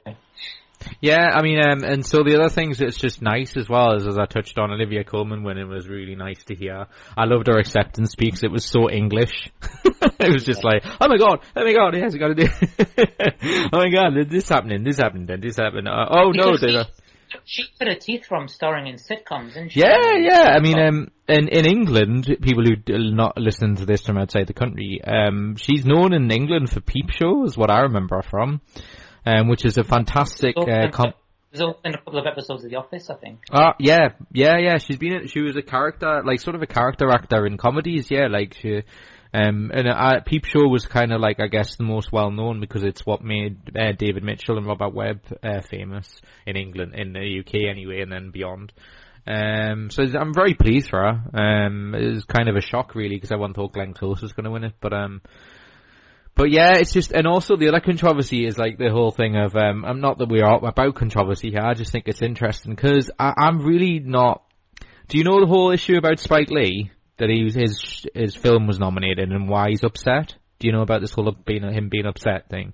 [1.02, 4.08] Yeah, I mean, um, and so the other things that's just nice as well is,
[4.08, 6.88] as I touched on, Olivia Colman when it was really nice to hear.
[7.16, 8.44] I loved her acceptance speech.
[8.44, 9.52] It was so English.
[9.84, 12.48] it was just like, oh my god, oh my god, yes, I gotta do.
[13.74, 15.88] oh my god, this happening, this happened, then this happened.
[15.88, 16.88] Uh, oh no, Because there's he- a,
[17.44, 19.82] she put her teeth from starring in sitcoms, didn't she?
[19.82, 20.50] Yeah, yeah.
[20.56, 24.48] I mean, um, in in England, people who are not listening to this from outside
[24.48, 28.22] the country, um, she's known in England for Peep Show, is what I remember her
[28.24, 28.62] from,
[29.28, 30.58] um, which is a fantastic.
[30.58, 31.14] Uh, com-
[31.52, 33.40] There's also been a couple of episodes of The Office, I think.
[33.52, 34.78] Ah, yeah, yeah, yeah.
[34.78, 35.24] She's been.
[35.24, 38.10] a, She was a character, like sort of a character actor in comedies.
[38.10, 38.84] Yeah, like she.
[39.34, 42.62] Um, and uh, Peep Show was kind of like, I guess, the most well known
[42.62, 47.12] because it's what made uh, David Mitchell and Robert Webb uh, famous in England, in
[47.12, 48.72] the UK anyway, and then beyond.
[49.28, 51.38] Um, so I'm very pleased for her.
[51.38, 54.46] Um, it was kind of a shock really because everyone thought Glenn Close was going
[54.46, 55.22] to win it, but um,
[56.38, 59.56] but yeah, it's just, and also the other controversy is like the whole thing of,
[59.56, 63.64] um, I'm not that we're about controversy here, I just think it's interesting because I'm
[63.64, 64.44] really not,
[65.10, 66.92] do you know the whole issue about Spike Lee?
[67.18, 70.36] That he was, his, his film was nominated and why he's upset?
[70.60, 72.74] Do you know about this whole being, him being upset thing?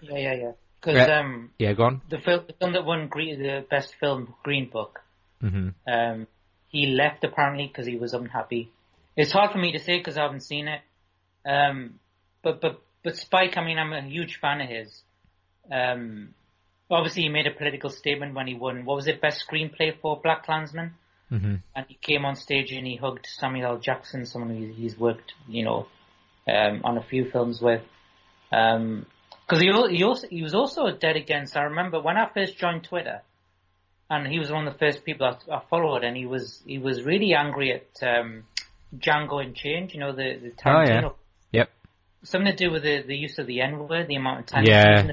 [0.00, 0.52] Yeah, yeah, yeah.
[0.80, 1.18] Because, Yeah.
[1.20, 2.00] um, Yeah, go on.
[2.08, 5.00] the film, the film that won Green, the best film, Green Book,
[5.42, 6.26] hmm um,
[6.68, 8.70] he left apparently because he was unhappy.
[9.16, 10.80] It's hard for me to say because I haven't seen it.
[11.44, 11.99] Um,
[12.42, 15.02] but, but, but Spike, I mean, I'm a huge fan of his.
[15.70, 16.34] Um,
[16.90, 20.20] obviously he made a political statement when he won, what was it, best screenplay for
[20.20, 20.94] Black Klansman?
[21.28, 23.78] hmm and he came on stage and he hugged Samuel L.
[23.78, 25.86] Jackson, someone who he's worked, you know,
[26.48, 27.82] um, on a few films with.
[28.52, 29.06] Um
[29.46, 32.58] 'cause cause he, he also, he was also dead against, I remember when I first
[32.58, 33.22] joined Twitter,
[34.08, 36.78] and he was one of the first people I, I followed, and he was, he
[36.78, 38.44] was really angry at, um,
[38.96, 41.10] Django Unchained, you know, the, the Oh, yeah.
[42.22, 44.64] Something to do with the, the use of the N word, the amount of time.
[44.64, 45.12] Yeah.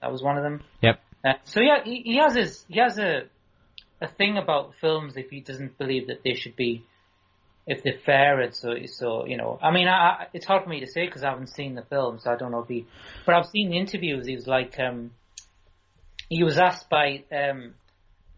[0.00, 0.62] That was one of them.
[0.82, 1.00] Yep.
[1.24, 3.24] Uh, so yeah, he, he has his he has a
[4.00, 6.84] a thing about films if he doesn't believe that they should be
[7.66, 10.68] if they're fair and so so you know I mean I, I, it's hard for
[10.68, 12.86] me to say because I haven't seen the film so I don't know if he
[13.24, 15.12] but I've seen the interviews he was like um
[16.28, 17.74] he was asked by um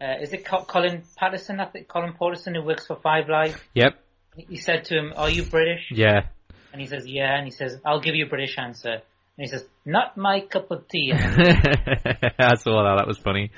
[0.01, 3.99] uh, is it Colin Paterson I think Colin Paterson who works for Five Live Yep.
[4.35, 6.27] he said to him are you British Yeah.
[6.71, 9.01] And he says yeah and he says I'll give you a British answer and
[9.37, 12.95] he says not my cup of tea I saw that.
[12.97, 13.51] That was funny.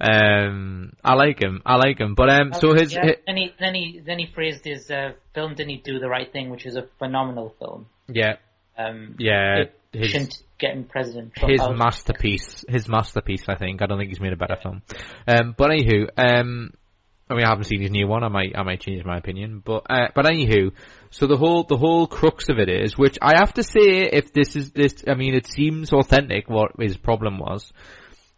[0.00, 1.60] Um, I like him.
[1.66, 2.14] I like him.
[2.14, 5.12] But um, so his, yeah, hi- then he then he then he praised his uh,
[5.34, 7.86] film "Didn't He Do the Right Thing," which is a phenomenal film.
[8.08, 8.36] yeah,
[8.76, 11.76] Um, yeah, his shouldn't getting President Trump his out.
[11.76, 12.64] masterpiece.
[12.68, 13.44] His masterpiece.
[13.48, 13.82] I think.
[13.82, 14.82] I don't think he's made a better film.
[15.26, 16.72] Um, but anywho, um,
[17.30, 18.24] I mean, I haven't seen his new one.
[18.24, 19.62] I might, I might change my opinion.
[19.64, 20.72] But, uh, but anywho,
[21.10, 24.32] so the whole, the whole crux of it is, which I have to say, if
[24.32, 27.72] this is this, I mean, it seems authentic what his problem was.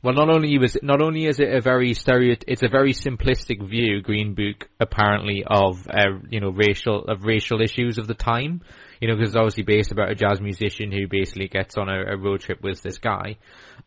[0.03, 3.69] Well, not only was not only is it a very stereo, it's a very simplistic
[3.69, 8.63] view, Green Book apparently of uh, you know racial of racial issues of the time.
[9.01, 12.15] You know, because it's obviously based about a jazz musician who basically gets on a,
[12.15, 13.37] a road trip with this guy,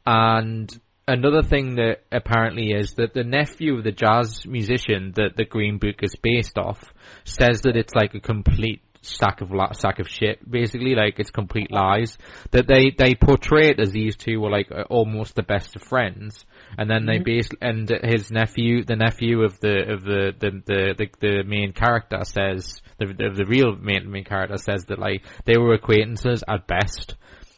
[0.05, 0.71] and
[1.07, 5.77] another thing that apparently is that the nephew of the jazz musician that the Green
[5.77, 10.07] Book is based off says that it's like a complete sack of la- sack of
[10.07, 10.49] shit.
[10.49, 12.17] Basically, like it's complete lies.
[12.51, 16.45] That they they portray it as these two were like almost the best of friends,
[16.77, 17.23] and then they mm-hmm.
[17.23, 21.73] base and his nephew, the nephew of the of the the the, the, the main
[21.73, 26.43] character says the, the the real main main character says that like they were acquaintances
[26.47, 27.15] at best.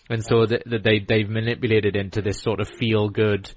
[0.10, 3.52] And so that that they they've manipulated into this sort of feel good,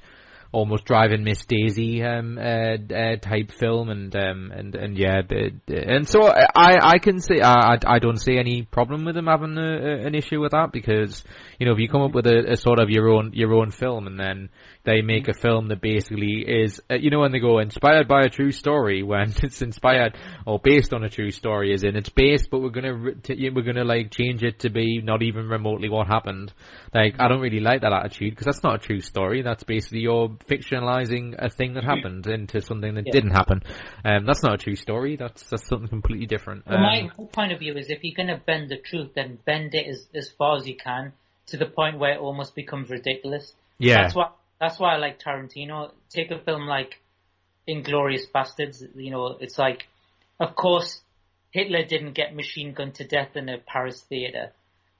[0.51, 5.21] almost driving Miss Daisy um uh, uh type film, and um and and yeah,
[5.69, 9.59] and so I I can say I I don't see any problem with them having
[9.59, 11.23] a, a, an issue with that because
[11.59, 13.71] you know if you come up with a, a sort of your own your own
[13.71, 14.49] film and then
[14.89, 18.23] they make a film that basically is, uh, you know, when they go inspired by
[18.23, 20.17] a true story, when it's inspired
[20.47, 23.85] or based on a true story, is in it's based, but we're gonna we're gonna
[23.85, 26.53] like change it to be not even remotely what happened.
[26.95, 29.43] Like, I don't really like that attitude because that's not a true story.
[29.43, 33.13] That's basically you're fictionalizing a thing that happened into something that Yeah.
[33.13, 33.63] didn't happen.
[34.07, 35.17] Um, that's not a true story.
[35.17, 36.67] That's that's something completely different.
[36.67, 39.13] Well, Um, my whole point of view is if you're going to bend the truth,
[39.15, 41.13] then bend it as, as far as you can
[41.49, 43.53] to the point where it almost becomes ridiculous.
[43.79, 44.31] yeah, That's why
[44.61, 45.93] that's why I like Tarantino.
[46.11, 47.01] Take a film like
[47.67, 48.83] Inglorious Bastards.
[48.95, 49.87] You know, it's like,
[50.41, 51.01] of course,
[51.51, 54.53] Hitler didn't get machine gunned to death in a Paris theater,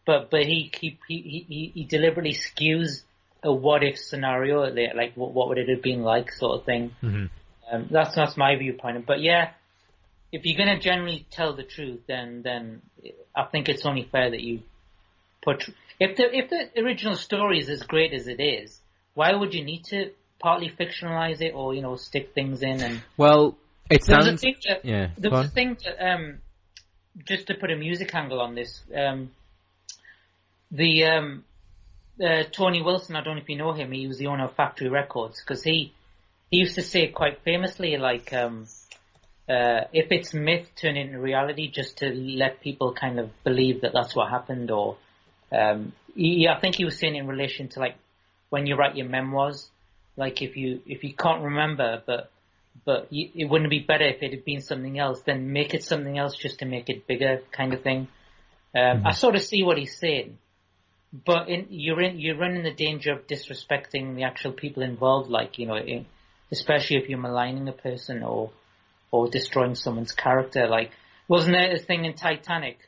[0.07, 3.03] but but he he he he, he deliberately skews
[3.43, 6.67] a what if scenario, like like, what what would it have been like, sort of
[6.67, 6.95] thing.
[7.03, 7.31] Mhm.
[7.71, 9.05] Um, that's that's my viewpoint.
[9.07, 9.51] But yeah,
[10.33, 12.83] if you're gonna generally tell the truth, then then
[13.35, 14.63] I think it's only fair that you
[15.43, 15.69] put
[16.01, 18.81] if the if the original story is as great as it is,
[19.15, 23.03] why would you need to partly fictionalize it or you know stick things in and
[23.17, 23.57] well,
[23.91, 25.11] it there was a sounds thing that, yeah.
[25.19, 26.39] there was a thing that, um
[27.27, 29.31] just to put a music angle on this um
[30.71, 31.45] the um
[32.25, 34.55] uh, Tony Wilson I don't know if you know him he was the owner of
[34.55, 35.93] Factory Records because he
[36.51, 38.67] he used to say quite famously, like, um,
[39.49, 43.83] uh, if it's myth, turn it into reality, just to let people kind of believe
[43.83, 44.71] that that's what happened.
[44.71, 44.97] Or,
[45.53, 47.97] um, he, I think he was saying in relation to like
[48.51, 49.69] when you write your memoirs,
[50.17, 52.31] like if you if you can't remember, but
[52.85, 55.83] but you, it wouldn't be better if it had been something else, then make it
[55.85, 58.09] something else just to make it bigger, kind of thing.
[58.75, 59.07] Um, mm-hmm.
[59.07, 60.39] I sort of see what he's saying,
[61.25, 65.59] but in, you're in you're running the danger of disrespecting the actual people involved, like
[65.59, 66.07] you know, in,
[66.53, 68.51] especially if you're maligning a person or
[69.11, 70.69] or destroying someone's character.
[70.69, 70.91] Like,
[71.29, 72.88] wasn't there a thing in Titanic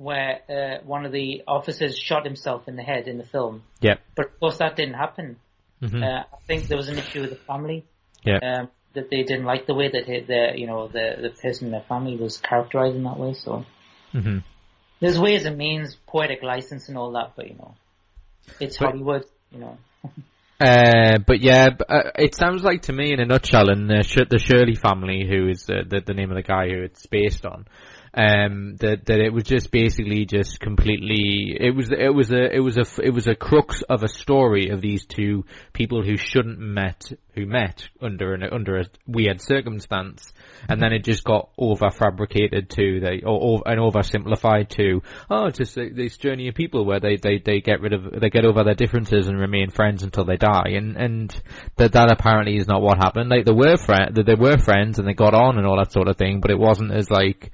[0.00, 3.62] where uh, one of the officers shot himself in the head in the film?
[3.80, 3.96] Yeah.
[4.16, 5.36] But of course, that didn't happen.
[5.82, 6.02] Mm-hmm.
[6.02, 7.84] Uh, I think there was an issue with the family.
[8.24, 8.38] Yeah.
[8.42, 11.72] Um, that they didn't like the way that the you know the the person in
[11.72, 13.34] their family was characterized in that way.
[13.34, 13.64] So
[14.14, 14.38] mm-hmm.
[15.00, 17.74] there's ways and means, poetic license and all that, but you know,
[18.58, 19.78] it's but, Hollywood, you know.
[20.62, 24.02] Uh, but yeah, but, uh, it sounds like to me in a nutshell, and the,
[24.02, 27.06] Sh- the Shirley family, who is uh, the, the name of the guy who it's
[27.06, 27.66] based on,
[28.12, 32.58] um, that that it was just basically just completely it was it was a it
[32.58, 36.58] was a it was a crux of a story of these two people who shouldn't
[36.58, 40.32] met who met under an under a weird circumstance.
[40.68, 45.50] And then it just got over fabricated to they or, or and oversimplified to oh
[45.50, 48.64] just this journey of people where they, they they get rid of they get over
[48.64, 50.70] their differences and remain friends until they die.
[50.74, 51.42] And and
[51.76, 53.30] that that apparently is not what happened.
[53.30, 56.08] Like they were friend they were friends and they got on and all that sort
[56.08, 57.52] of thing but it wasn't as like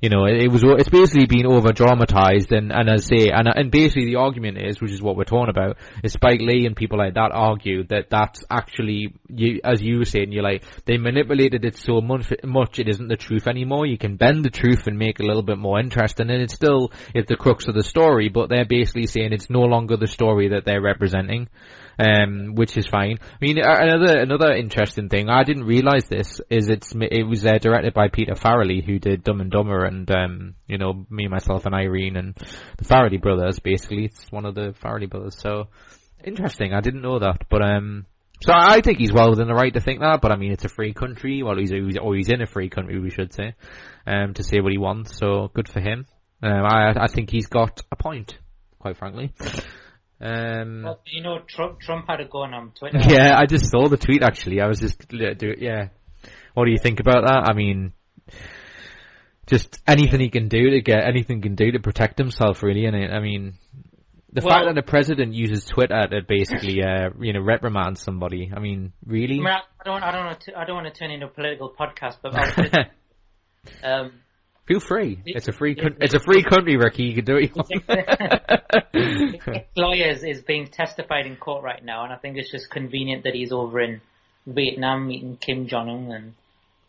[0.00, 3.48] you know, it, it was, it's basically been over dramatized and, and I say, and,
[3.48, 6.76] and basically the argument is, which is what we're talking about, is Spike Lee and
[6.76, 10.98] people like that argue that that's actually, you, as you were saying, you're like, they
[10.98, 13.86] manipulated it so much, much it isn't the truth anymore.
[13.86, 16.54] You can bend the truth and make it a little bit more interesting and it's
[16.54, 20.06] still, it's the crux of the story, but they're basically saying it's no longer the
[20.06, 21.48] story that they're representing
[21.98, 23.18] um, which is fine.
[23.20, 27.58] I mean, another another interesting thing I didn't realize this is it's it was uh,
[27.58, 31.66] directed by Peter Farrelly who did Dumb and Dumber and um, you know me myself
[31.66, 32.34] and Irene and
[32.76, 33.58] the Farrelly brothers.
[33.58, 35.36] Basically, it's one of the Farrelly brothers.
[35.38, 35.68] So
[36.22, 36.74] interesting.
[36.74, 38.06] I didn't know that, but um.
[38.42, 40.66] So I think he's well within the right to think that, but I mean it's
[40.66, 41.42] a free country.
[41.42, 43.54] Well, he's, he's he's in a free country, we should say,
[44.06, 45.16] um, to say what he wants.
[45.16, 46.04] So good for him.
[46.42, 48.36] Um, I I think he's got a point,
[48.78, 49.32] quite frankly.
[50.20, 52.98] Um, well, you know, Trump, Trump had a go on Twitter.
[53.08, 54.60] Yeah, I just saw the tweet actually.
[54.60, 55.88] I was just, yeah.
[56.54, 57.50] What do you think about that?
[57.50, 57.92] I mean,
[59.46, 62.86] just anything he can do to get anything he can do to protect himself, really.
[62.86, 63.54] And I mean,
[64.32, 68.50] the well, fact that the president uses Twitter to basically, uh, you know, reprimand somebody.
[68.54, 69.36] I mean, really?
[69.36, 71.30] I, mean, I don't, I don't, want to, I don't want to turn into a
[71.30, 72.34] political podcast, but
[73.84, 74.12] um,
[74.66, 75.22] Feel free.
[75.24, 75.76] It's a free.
[75.76, 77.04] Con- it's a free country, Ricky.
[77.04, 77.52] You can do it.
[79.76, 83.34] Lawyers is being testified in court right now, and I think it's just convenient that
[83.34, 84.00] he's over in
[84.44, 86.10] Vietnam meeting Kim Jong Un.
[86.10, 86.34] And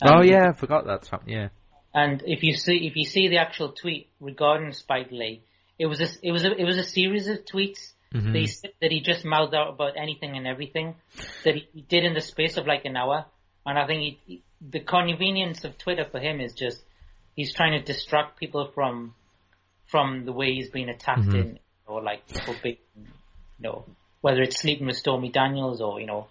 [0.02, 1.08] um, oh yeah, I forgot that.
[1.28, 1.50] Yeah.
[1.94, 5.42] And if you see if you see the actual tweet regarding Spike Lee,
[5.78, 8.34] it was a it was a it was a series of tweets mm-hmm.
[8.34, 8.50] that, he,
[8.82, 10.96] that he just mouthed out about anything and everything
[11.44, 13.26] that he did in the space of like an hour.
[13.66, 16.82] And I think he, the convenience of Twitter for him is just
[17.38, 19.14] he's trying to distract people from
[19.86, 21.36] from the way he's being attacked mm-hmm.
[21.36, 22.24] in, or like
[22.66, 22.76] you
[23.62, 23.86] know,
[24.20, 26.28] whether it's sleeping with Stormy Daniels or you know.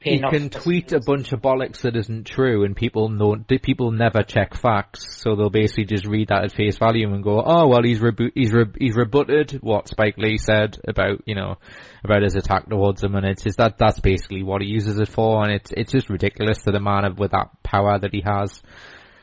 [0.00, 4.22] He can tweet a bunch of bollocks that isn't true, and people know people never
[4.22, 7.82] check facts, so they'll basically just read that at face value and go, "Oh well,
[7.82, 11.56] he's rebu- he's re- he's rebutted what Spike Lee said about you know
[12.04, 15.08] about his attack towards him, and it's just that that's basically what he uses it
[15.08, 18.62] for, and it's it's just ridiculous that a man with that power that he has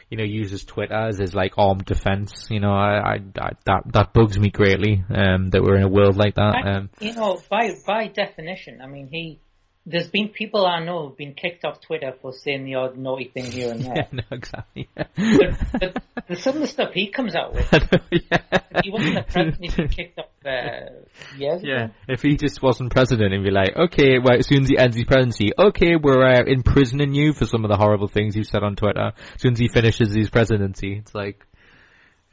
[0.09, 2.47] you know, uses Twitter as his like armed defense.
[2.49, 5.03] You know, I, I, I, that that bugs me greatly.
[5.09, 6.55] Um, that we're in a world like that.
[6.65, 9.39] Um, you know, by by definition, I mean he
[9.87, 13.29] there's been people I know who've been kicked off Twitter for saying the odd naughty
[13.33, 13.93] thing here and there.
[13.95, 14.89] Yeah, no, exactly.
[15.17, 15.57] Yeah.
[15.71, 17.71] But, but some of the stuff he comes out with,
[18.11, 18.37] yeah.
[18.83, 20.89] he wasn't the president, he'd been kicked off uh,
[21.37, 21.93] years Yeah, ago.
[22.07, 24.95] if he just wasn't president, he'd be like, okay, well, as soon as he ends
[24.95, 28.63] his presidency, okay, we're uh, imprisoning you for some of the horrible things you've said
[28.63, 29.11] on Twitter.
[29.35, 31.45] As soon as he finishes his presidency, it's like,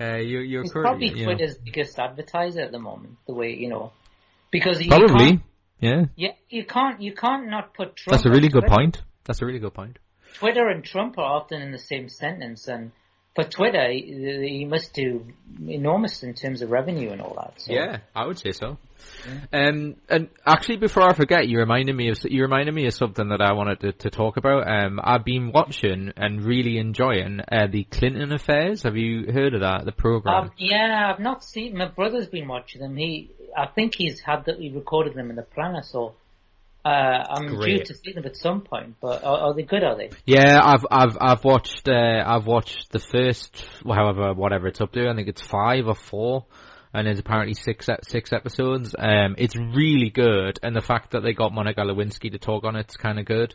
[0.01, 1.63] uh, you, you're He's probably Twitter's know.
[1.67, 3.93] biggest advertiser at the moment, the way, you know,
[4.51, 5.41] because he Probably.
[5.83, 6.05] Yeah.
[6.17, 8.17] Yeah, you can't you can't not put Trump.
[8.17, 9.03] That's a really good point.
[9.25, 9.99] That's a really good point.
[10.35, 12.93] Twitter and Trump are often in the same sentence, and
[13.35, 15.27] for Twitter, he must do
[15.67, 17.61] enormous in terms of revenue and all that.
[17.61, 17.73] So.
[17.73, 18.79] Yeah, I would say so.
[19.27, 19.69] Yeah.
[19.69, 23.31] Um, and actually, before I forget, you reminded me of you reminded me of something
[23.31, 24.69] that I wanted to, to talk about.
[24.69, 28.85] Um, I've been watching and really enjoying uh, the Clinton affairs.
[28.85, 29.85] Have you heard of that?
[29.85, 30.45] The program?
[30.45, 31.77] Um, yeah, I've not seen.
[31.77, 32.97] My brother's been watching them.
[32.97, 34.59] He, I think he's had that.
[34.59, 35.83] He recorded them in the planner.
[35.83, 36.15] So
[36.85, 39.85] Uh, I'm due to see them at some point, but are, are they good?
[39.85, 40.11] Are they?
[40.27, 45.09] Yeah, I've I've I've watched uh, I've watched the first however whatever it's up to.
[45.09, 46.45] I think it's five or four,
[46.93, 48.97] and there's apparently six six episodes.
[48.99, 52.75] Um, it's really good, and the fact that they got Monica Lewinsky to talk on
[52.75, 53.55] it's kind of good.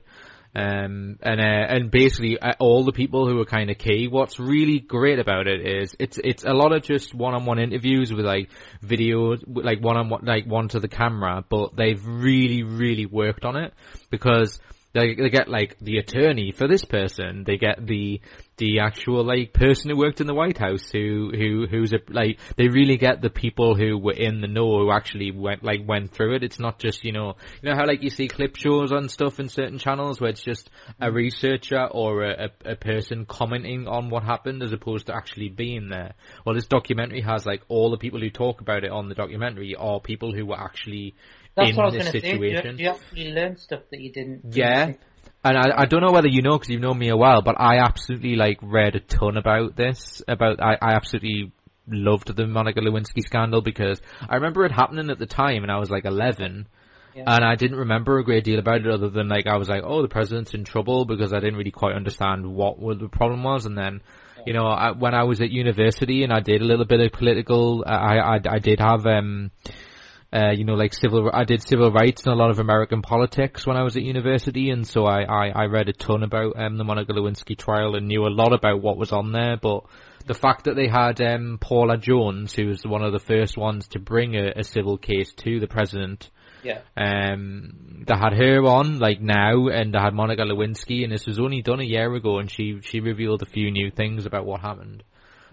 [0.57, 4.07] Um, and uh, and basically uh, all the people who are kind of key.
[4.07, 8.25] What's really great about it is it's it's a lot of just one-on-one interviews with
[8.25, 8.49] like
[8.83, 13.55] videos, with, like one-on-one, like one to the camera, but they've really really worked on
[13.55, 13.71] it
[14.09, 14.59] because
[14.93, 17.43] they they get like the attorney for this person.
[17.45, 18.19] They get the
[18.57, 22.39] the actual like person who worked in the White House who who who's a like
[22.55, 26.11] they really get the people who were in the know who actually went like went
[26.11, 26.43] through it.
[26.43, 29.39] It's not just you know you know how like you see clip shows on stuff
[29.39, 34.09] in certain channels where it's just a researcher or a, a, a person commenting on
[34.09, 36.15] what happened as opposed to actually being there.
[36.45, 39.75] Well, this documentary has like all the people who talk about it on the documentary
[39.75, 41.15] are people who were actually
[41.55, 42.27] That's in what I was this to say.
[42.27, 42.77] You, situation.
[42.79, 44.49] you actually learn stuff that you didn't?
[44.49, 44.93] didn't Yeah.
[45.43, 47.55] And I, I don't know whether you know because you've known me a while, but
[47.59, 50.21] I absolutely like read a ton about this.
[50.27, 51.51] About I, I absolutely
[51.87, 55.77] loved the Monica Lewinsky scandal because I remember it happening at the time, and I
[55.77, 56.67] was like 11,
[57.15, 57.23] Yeah.
[57.27, 59.83] and I didn't remember a great deal about it other than like I was like,
[59.85, 63.43] oh, the president's in trouble because I didn't really quite understand what, what the problem
[63.43, 64.01] was, and then.
[64.45, 67.11] You know, I, when I was at university and I did a little bit of
[67.11, 69.51] political, I I, I did have um,
[70.33, 73.65] uh, you know, like civil, I did civil rights and a lot of American politics
[73.65, 76.77] when I was at university, and so I, I, I read a ton about um,
[76.77, 79.55] the Monica Lewinsky trial and knew a lot about what was on there.
[79.55, 79.85] But
[80.25, 83.87] the fact that they had um, Paula Jones, who was one of the first ones
[83.89, 86.29] to bring a, a civil case to the president,
[86.61, 86.81] Yeah.
[86.97, 91.39] um, they had her on like now, and they had Monica Lewinsky, and this was
[91.39, 94.59] only done a year ago, and she she revealed a few new things about what
[94.59, 95.03] happened.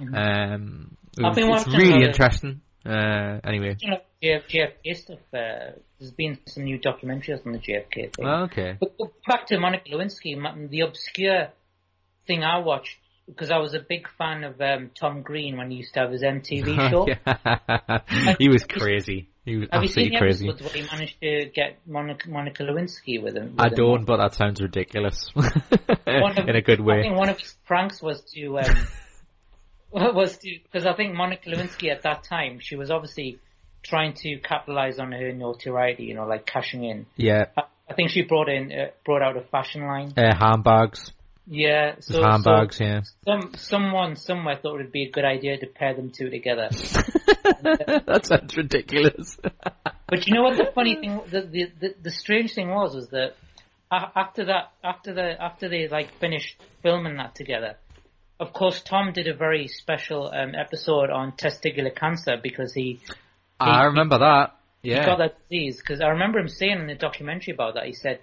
[0.01, 2.61] Um, it I've been it's watching really interesting.
[2.87, 5.19] Uh, anyway, You know, JF, JFK stuff.
[5.33, 8.27] Uh, there's been some new documentaries on the JFK thing.
[8.27, 8.77] okay.
[8.79, 10.37] But, but back to Monica Lewinsky,
[10.71, 11.49] the obscure
[12.27, 15.79] thing I watched because I was a big fan of um, Tom Green when he
[15.79, 17.07] used to have his MTV show.
[17.09, 18.35] Yeah.
[18.39, 19.31] he was crazy.
[19.47, 20.47] He was Have you seen absolutely crazy.
[20.65, 23.55] where he managed to get Monica, Monica Lewinsky with him?
[23.59, 23.85] I with him?
[23.85, 25.45] don't, but that sounds ridiculous of-
[26.07, 26.99] in a good way.
[26.99, 28.65] I think one of his pranks was to um,
[29.95, 33.39] was to because I think Monica Lewinsky at that time she was obviously
[33.83, 37.07] trying to capitalize on her notoriety, you know, like cashing in.
[37.17, 40.13] Yeah, I, I think she brought in uh, brought out a fashion line.
[40.17, 41.13] uh, handbags,
[41.47, 42.79] Yeah, so, handbags.
[42.79, 46.11] so yeah, some someone somewhere thought it would be a good idea to pair them
[46.11, 46.69] two together.
[47.63, 49.39] that sounds ridiculous.
[50.07, 53.09] But you know what the funny thing, the the the, the strange thing was, was
[53.09, 53.35] that
[53.91, 57.77] after that, after the after they like finished filming that together,
[58.41, 63.01] of course Tom did a very special um, episode on testicular cancer because he
[63.61, 64.57] I remember that.
[65.01, 65.79] he got that disease.
[65.79, 68.21] Because I remember him saying in the documentary about that, he said,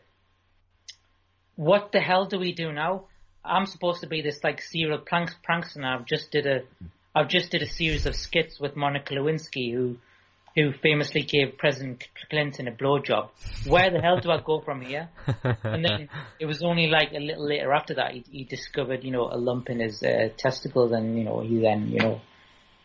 [1.55, 3.05] "What the hell do we do now?
[3.43, 5.84] I'm supposed to be this like serial prank prankster.
[5.84, 6.62] I've just did a,
[7.16, 9.97] I've just did a series of skits with Monica Lewinsky, who,
[10.56, 13.30] who famously gave President Clinton a blowjob.
[13.66, 15.10] Where the hell do I go from here?"
[15.64, 19.12] And then it was only like a little later after that he, he discovered, you
[19.12, 22.22] know, a lump in his uh, testicles, and you know he then, you know,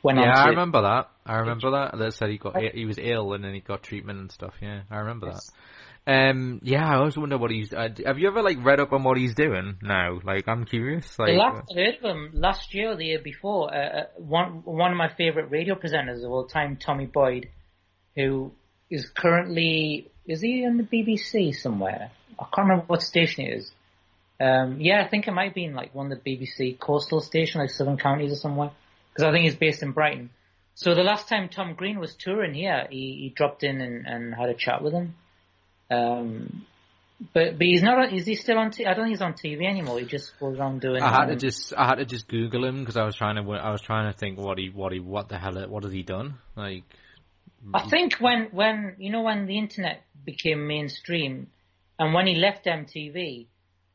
[0.03, 1.09] went yeah, on I remember that.
[1.25, 1.99] I remember that.
[1.99, 4.55] That said he got he was ill and then he got treatment and stuff.
[4.63, 5.47] Yeah, I remember Yes.
[5.47, 5.53] that.
[6.09, 7.73] Um, yeah, I always wonder what he's.
[7.73, 10.21] Uh, have you ever like read up on what he's doing now?
[10.23, 11.19] Like, I'm curious.
[11.19, 14.05] Like, The last I heard of him last year or the year before, uh, uh,
[14.17, 17.49] one one of my favorite radio presenters of all time, Tommy Boyd,
[18.17, 18.53] who
[18.91, 22.11] is currently is he on the BBC somewhere?
[22.39, 23.71] I can't remember what station it is.
[24.41, 27.61] Um, yeah, I think it might be in like one of the BBC coastal station,
[27.61, 28.71] like Southern Counties or somewhere,
[29.13, 30.31] because I think he's based in Brighton.
[30.75, 34.35] So the last time Tom Green was touring here, he, he dropped in and, and
[34.35, 35.15] had a chat with him.
[35.91, 36.67] Um,
[37.33, 37.99] but but he's not.
[37.99, 38.73] on- Is he still on?
[38.73, 39.99] T- I don't think he's on TV anymore.
[40.01, 41.03] He just goes on doing.
[41.03, 43.51] I had to just I had to just Google him because I was trying to
[43.53, 46.03] I was trying to think what he what he what the hell what has he
[46.03, 46.83] done like
[47.75, 47.89] I mm-hmm.
[47.91, 51.49] think when when you know when the internet became mainstream,
[51.99, 53.47] and when he left MTV,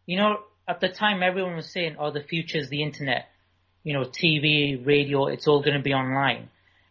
[0.05, 3.27] you know at the time everyone was saying, "Oh, the future's the internet."
[3.83, 6.49] You know, TV, radio, it's all going to be online.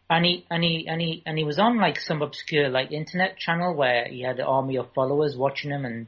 [0.09, 3.37] And he and he and he and he was on like some obscure like internet
[3.37, 6.07] channel where he had an army of followers watching him and.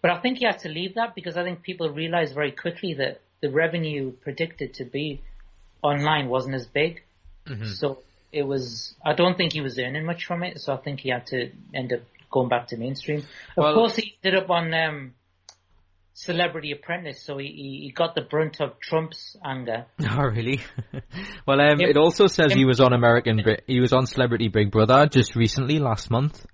[0.00, 2.94] But I think he had to leave that because I think people realized very quickly
[2.94, 5.20] that the revenue predicted to be
[5.82, 7.02] online wasn't as big.
[7.48, 7.72] Mm-hmm.
[7.72, 7.98] So
[8.32, 8.94] it was.
[9.04, 10.60] I don't think he was earning much from it.
[10.60, 12.00] So I think he had to end up
[12.30, 13.18] going back to mainstream.
[13.20, 13.24] Of
[13.56, 15.14] Well- course, he ended up on um,
[16.14, 17.46] Celebrity Apprentice, so he,
[17.84, 19.86] he got the brunt of Trump's anger.
[20.10, 20.60] Oh, really?
[21.46, 21.90] well, um, Yep.
[21.90, 23.40] it also says he was on American.
[23.66, 26.44] He was on Celebrity Big Brother just recently, last month.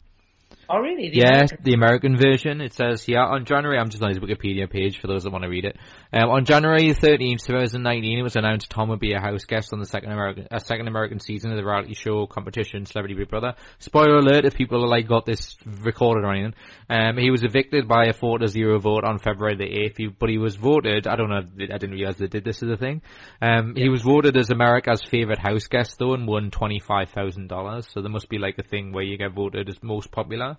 [0.69, 1.11] Oh, really?
[1.11, 2.61] The yeah, American- the American version.
[2.61, 3.79] It says here on January.
[3.79, 5.77] I'm just on his Wikipedia page for those that want to read it.
[6.13, 9.81] Um, on January 13th, 2019, it was announced Tom would be a house guest on
[9.81, 13.55] the second American, uh, second American season of the reality show competition Celebrity Big Brother.
[13.79, 16.55] Spoiler alert: if people like got this recorded or anything,
[16.89, 19.97] um, he was evicted by a four to zero vote on February the 8th.
[19.97, 21.07] He, but he was voted.
[21.07, 21.43] I don't know.
[21.61, 23.03] I didn't realize they did this as a thing.
[23.43, 27.49] Um, he was voted as America's favorite house guest though, and won twenty five thousand
[27.49, 27.87] dollars.
[27.91, 30.57] So there must be like a thing where you get voted as most popular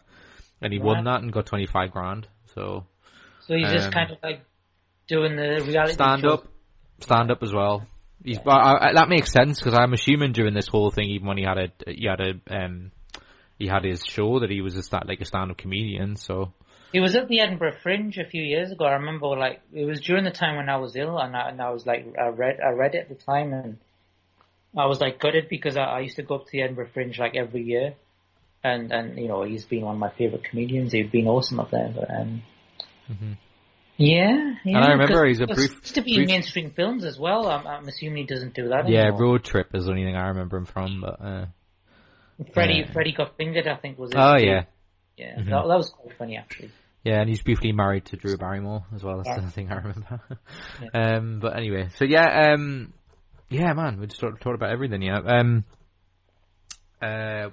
[0.62, 2.28] and he won that and got 25 grand.
[2.54, 2.86] So
[3.48, 4.42] So he's just um, kind of like
[5.08, 6.40] doing the reality stand shows.
[6.40, 6.48] up,
[7.00, 7.86] stand up as well.
[8.24, 11.28] He's, but I, I, that makes sense because I'm assuming during this whole thing, even
[11.28, 12.92] when he had a he had a um
[13.60, 16.16] he had his show that he was a like a stand up comedian.
[16.16, 16.54] So
[16.92, 18.86] He was at the Edinburgh Fringe a few years ago.
[18.86, 21.62] I remember, like, it was during the time when I was ill, and I, and
[21.62, 23.78] I was like, I read, I read it at the time, and
[24.78, 27.18] I was like gutted because I, I used to go up to the Edinburgh Fringe
[27.18, 27.96] like every year,
[28.66, 30.92] and and you know he's been one of my favorite comedians.
[30.92, 32.42] He's been awesome up there, but um,
[33.98, 34.80] yeah, yeah.
[34.80, 37.48] I remember he's a it brief- used to be in mainstream films as well.
[37.48, 39.22] I'm, I'm assuming he doesn't do that yeah, anymore.
[39.22, 41.02] Road Trip is the only thing I remember him from.
[41.02, 41.46] But uh,
[42.54, 42.92] Freddy, yeah.
[42.92, 43.68] Freddy got fingered.
[43.68, 44.12] I think was.
[44.12, 44.46] His oh too.
[44.46, 44.64] yeah,
[45.16, 45.36] yeah.
[45.38, 45.46] Mhm.
[45.52, 46.72] That, that was quite funny actually.
[47.04, 49.18] Yeah, and he's briefly married to Drew Barrymore as well.
[49.18, 49.46] That's Yeah.
[49.46, 50.22] the thing I remember.
[50.96, 52.94] um, but anyway, so yeah, um,
[53.48, 55.04] yeah, man, we just talked, talked about everything.
[55.04, 55.20] Yeah.
[55.20, 55.66] Um,
[57.00, 57.50] uh,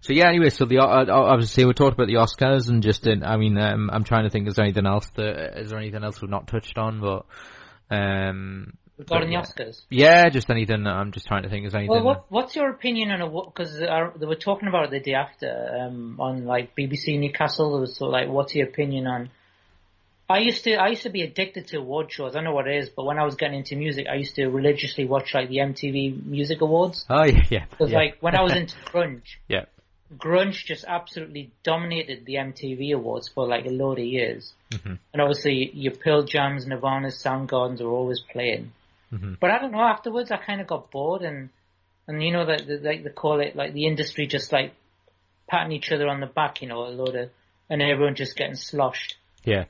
[0.00, 0.28] so yeah.
[0.28, 3.36] Anyway, so the uh, uh, obviously we talked about the Oscars and just in, I
[3.36, 4.48] mean, um, I'm trying to think.
[4.48, 7.00] Is there anything else that is there anything else we've not touched on?
[7.00, 7.26] But
[7.94, 9.42] um, Regarding yeah.
[9.42, 9.82] the Oscars.
[9.90, 10.86] yeah, just anything.
[10.86, 11.66] I'm just trying to think.
[11.66, 11.90] Is anything?
[11.90, 15.14] Well, what, what's your opinion on a because they were talking about it the day
[15.14, 17.86] after um, on like BBC Newcastle.
[17.86, 19.30] Sort like, what's your opinion on?
[20.30, 22.32] I used to I used to be addicted to award shows.
[22.32, 24.34] I don't know what it is, but when I was getting into music, I used
[24.34, 27.06] to religiously watch like the MTV Music Awards.
[27.08, 27.64] Oh yeah, yeah.
[27.70, 27.98] Because yeah.
[27.98, 29.64] like when I was into grunge, yeah.
[30.16, 34.52] Grunge just absolutely dominated the MTV Awards for like a load of years.
[34.70, 34.98] Mhm.
[35.12, 38.72] And obviously, your Pearl Jams, Nirvana's, Soundgardens are always playing.
[39.12, 39.38] Mhm.
[39.40, 39.80] But I don't know.
[39.80, 41.50] Afterwards, I kind of got bored, and
[42.06, 44.72] and you know that that- like they call it like the industry just like
[45.46, 47.30] patting each other on the back, you know, a load of,
[47.70, 49.16] and everyone just getting sloshed.
[49.44, 49.64] Yeah.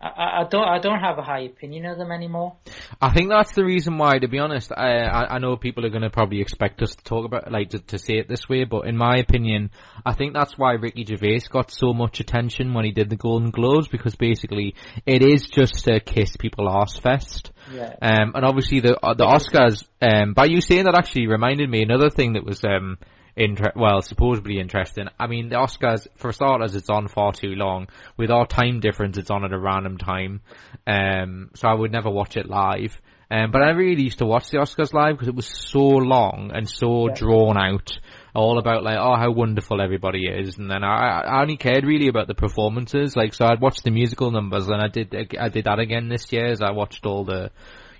[0.00, 2.56] I, I don't I don't have a high opinion of them anymore.
[3.00, 5.90] I think that's the reason why, to be honest, I, I, I know people are
[5.90, 8.64] going to probably expect us to talk about, like, to, to say it this way,
[8.64, 9.70] but in my opinion,
[10.04, 13.50] I think that's why Ricky Gervais got so much attention when he did the Golden
[13.50, 14.74] Globes, because basically,
[15.06, 17.50] it is just a kiss people arse fest.
[17.72, 17.94] Yeah.
[18.00, 19.84] Um, and obviously the uh, the Oscars.
[20.00, 22.98] Um, by you saying that actually reminded me another thing that was um,
[23.36, 25.06] inter- well, supposedly interesting.
[25.18, 27.88] I mean, the Oscars, for starters, it's on far too long.
[28.16, 30.40] With our time difference, it's on at a random time.
[30.86, 33.00] Um, so I would never watch it live.
[33.28, 36.52] Um, but I really used to watch the Oscars live because it was so long
[36.54, 37.14] and so Yeah.
[37.14, 37.98] drawn out.
[38.34, 42.08] All about like, oh, how wonderful everybody is, and then I, I only cared really
[42.08, 43.16] about the performances.
[43.16, 46.30] Like, so I'd watch the musical numbers, and I did, I did that again this
[46.30, 46.44] year.
[46.44, 47.50] As I watched all the,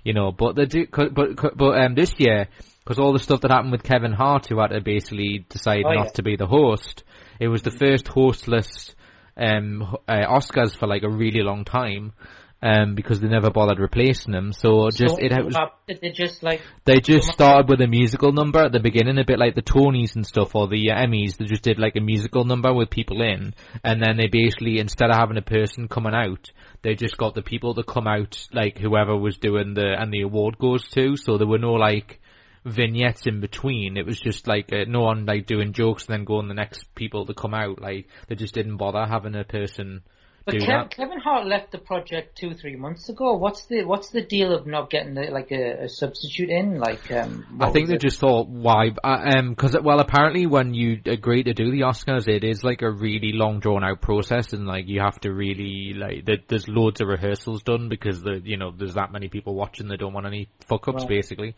[0.03, 2.49] you know, but the, but but but um, this year
[2.87, 5.91] because all the stuff that happened with Kevin Hart, who had to basically decide Oh,
[5.91, 6.11] not yeah.
[6.13, 7.03] to be the host,
[7.37, 8.95] it was the first hostless
[9.35, 12.13] um, uh, Oscars for like a really long time.
[12.59, 16.41] Um, because they never bothered replacing him, so just So it was uh, They just
[16.41, 19.61] like they just started with a musical number at the beginning, a bit like the
[19.61, 21.37] Tonys and stuff, or the uh, Emmys.
[21.37, 25.11] They just did like a musical number with people in, and then they basically, instead
[25.11, 28.79] of having a person coming out, they just got the people to come out, like
[28.79, 31.15] whoever was doing the, and the award goes to.
[31.15, 32.19] So there were no like
[32.67, 33.97] vignettes in between.
[33.97, 36.83] It was just like uh, no one like doing jokes and then going the next
[36.95, 37.81] people to come out.
[37.81, 40.01] Like they just didn't bother having a person
[40.47, 40.91] But do Kev, that.
[40.91, 43.35] Kevin Hart left the project two, three months ago.
[43.35, 46.79] What's the what's the deal of not getting the, like a, a substitute in?
[46.79, 48.01] Like, um, I think they it?
[48.01, 52.29] just thought why, uh, um, because well, apparently when you agree to do the Oscars,
[52.29, 55.93] it is like a really long drawn out process, and like you have to really
[55.93, 59.53] like there, there's loads of rehearsals done because the you know there's that many people
[59.53, 61.09] watching they don't want any fuck ups Right.
[61.09, 61.55] basically.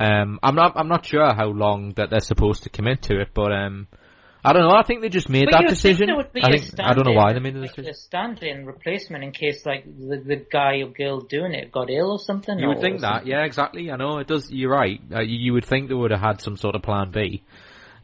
[0.00, 3.28] Um, I'm not I'm not sure how long that they're supposed to commit to it,
[3.34, 3.86] but um,
[4.44, 4.74] I don't know.
[4.74, 6.06] I think they just made But that you think decision.
[6.08, 7.90] there would be I a think I don't know why they made the like decision.
[7.90, 12.10] A stand-in replacement in case like the, the guy or girl doing it got ill
[12.10, 12.58] or something.
[12.58, 13.30] You would think that, something.
[13.30, 13.90] yeah, exactly.
[13.90, 14.50] I know it does.
[14.50, 15.00] You're right.
[15.14, 17.42] Uh, you, you would think they would have had some sort of plan B.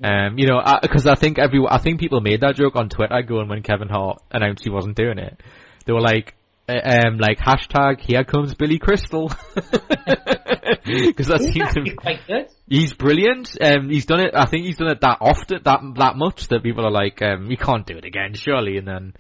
[0.03, 3.21] Um, you know, because I, think every, I think people made that joke on Twitter
[3.23, 5.43] going when Kevin Hart announced he wasn't doing it.
[5.87, 6.38] They were like, uh,
[6.69, 12.49] um, like hashtag here comes Billy Crystal, because that He's seems to actually quite good.
[12.69, 13.57] He's brilliant.
[13.61, 14.35] Um, he's done it.
[14.35, 17.49] I think he's done it that often, that that much that people are like, um,
[17.49, 18.77] we can't do it again, surely.
[18.77, 19.15] And then,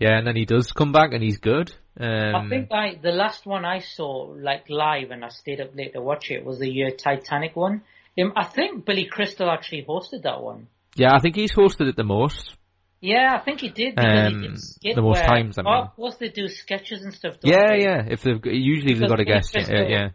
[0.00, 1.72] yeah, and then he does come back and he's good.
[1.98, 5.74] Um, I think I the last one I saw like live and I stayed up
[5.74, 7.82] late to watch it was the year Titanic one.
[8.20, 10.66] Um, I think Billy Crystal actually hosted that one.
[10.96, 12.56] yeah, I think he's hosted it the most.
[13.00, 13.94] Yeah, I think he did.
[13.96, 15.74] Because he Um, did skit the most where, times, I oh, mean.
[15.84, 17.36] of course they do sketches and stuff.
[17.42, 17.82] Yeah, they?
[17.84, 18.04] yeah.
[18.08, 19.52] If they've usually they've got a guest.
[19.54, 20.08] Yeah, Crystal- yeah.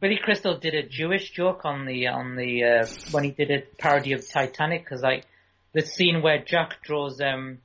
[0.00, 3.60] Billy Crystal did a Jewish joke on the on the uh, when he did a
[3.78, 5.24] parody of Titanic because like
[5.72, 7.58] the scene where Jack draws um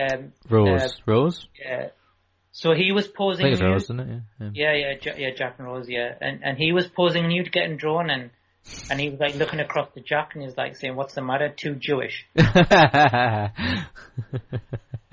[0.00, 1.46] um Rose, uh, Rose.
[1.58, 1.88] yeah.
[2.52, 3.70] So he was I posing think it's nude.
[3.72, 4.22] Rose, isn't it?
[4.40, 4.50] Yeah.
[4.54, 8.10] Yeah, yeah, yeah, Jack and Rose, yeah, and and he was posing nude, getting drawn,
[8.10, 8.30] and
[8.90, 11.22] and he was like looking across to Jack, and he was like saying, "What's the
[11.22, 11.48] matter?
[11.48, 12.26] Too Jewish."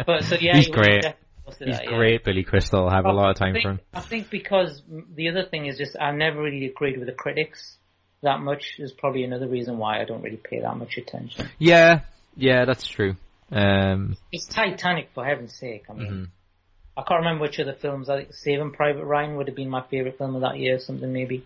[0.05, 1.05] But so yeah, He's he great.
[1.47, 1.95] He's that, yeah.
[1.95, 2.87] great, Billy Crystal.
[2.89, 3.79] I have a lot of time think, for him.
[3.93, 4.81] I think because
[5.15, 7.77] the other thing is just I never really agreed with the critics
[8.21, 8.75] that much.
[8.79, 11.49] Is probably another reason why I don't really pay that much attention.
[11.59, 12.01] Yeah,
[12.35, 13.15] yeah, that's true.
[13.51, 15.85] Um, It's Titanic, for heaven's sake.
[15.89, 16.27] I mean, mhm.
[16.97, 18.09] I can't remember which of the films.
[18.09, 20.79] I think Saving Private Ryan would have been my favorite film of that year, or
[20.79, 21.45] something maybe.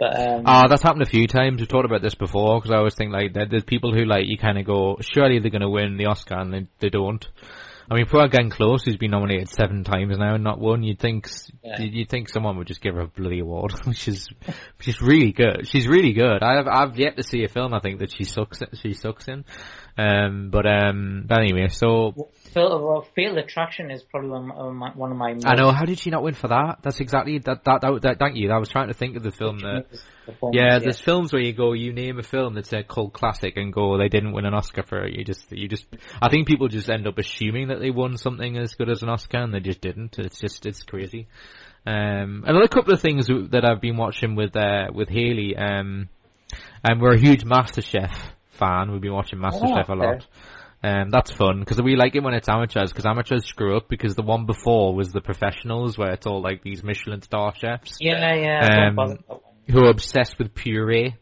[0.00, 1.58] But um, Ah, that's happened a few times.
[1.60, 4.38] We've talked about this before because I always think like there's people who like you
[4.38, 7.24] kind of go, surely they're going to win the Oscar, and they, they don't.
[7.92, 10.84] I mean, poor Glenn Close, who's been nominated seven times now and not won.
[10.84, 11.28] You'd think
[11.64, 11.80] Yeah.
[11.80, 13.72] you'd think someone would just give her a bloody award.
[13.94, 14.28] She's
[14.78, 15.66] she's really good.
[15.68, 16.40] She's really good.
[16.42, 19.44] I've I've yet to see a film I think that she sucks she sucks in.
[19.98, 24.90] Um, but um, but anyway, so Fatal, well, Fatal Attraction is probably one of my,
[24.90, 25.34] one of my.
[25.44, 26.78] I know how did she not win for that?
[26.82, 28.50] That's exactly that that, that, that thank you.
[28.50, 29.86] I was trying to think of the film that.
[30.52, 33.72] Yeah, there's films where you go, you name a film that's a cult classic and
[33.72, 35.14] go, they didn't win an Oscar for it.
[35.14, 35.86] You just, you just,
[36.22, 39.08] I think people just end up assuming that they won something as good as an
[39.08, 40.18] Oscar and they just didn't.
[40.18, 41.26] It's just, it's crazy.
[41.86, 46.08] Um, another couple of things that I've been watching with, uh, with Haley, um,
[46.84, 48.16] and we're a huge MasterChef
[48.52, 48.92] fan.
[48.92, 49.94] We've been watching MasterChef a okay.
[49.94, 50.26] lot.
[50.82, 54.14] Um, that's fun because we like it when it's amateurs because amateurs screw up because
[54.14, 58.34] the one before was the professionals where it's all like these Michelin star chefs Yeah,
[58.34, 58.88] yeah.
[58.88, 59.40] Um, bother with that one.
[59.68, 61.16] who are obsessed with puree.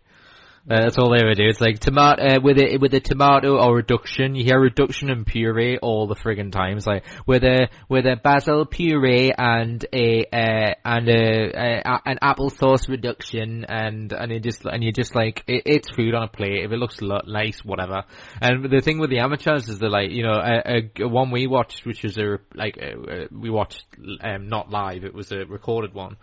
[0.70, 1.48] Uh, that's all they ever do.
[1.48, 4.34] It's like tomato uh, with a with a tomato or reduction.
[4.34, 6.86] You hear reduction and puree all the friggin' times.
[6.86, 12.86] Like with a with a basil puree and a uh, and a, a an applesauce
[12.86, 16.64] reduction and and it just and you just like it, it's food on a plate.
[16.64, 18.04] If it looks lo- nice, whatever.
[18.42, 21.30] And the thing with the amateurs is that like you know a, a, a one
[21.30, 23.86] we watched, which was a like uh, uh, we watched
[24.20, 25.04] um, not live.
[25.04, 26.16] It was a recorded one,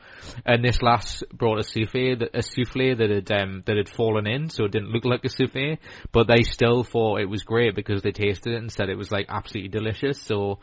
[0.46, 4.28] and this last brought a souffle that a souffle that had um, that had fallen
[4.28, 5.78] in, so it didn't look like a souffle,
[6.12, 9.12] but they still thought it was great because they tasted it and said it was
[9.12, 10.22] like absolutely delicious.
[10.22, 10.60] So,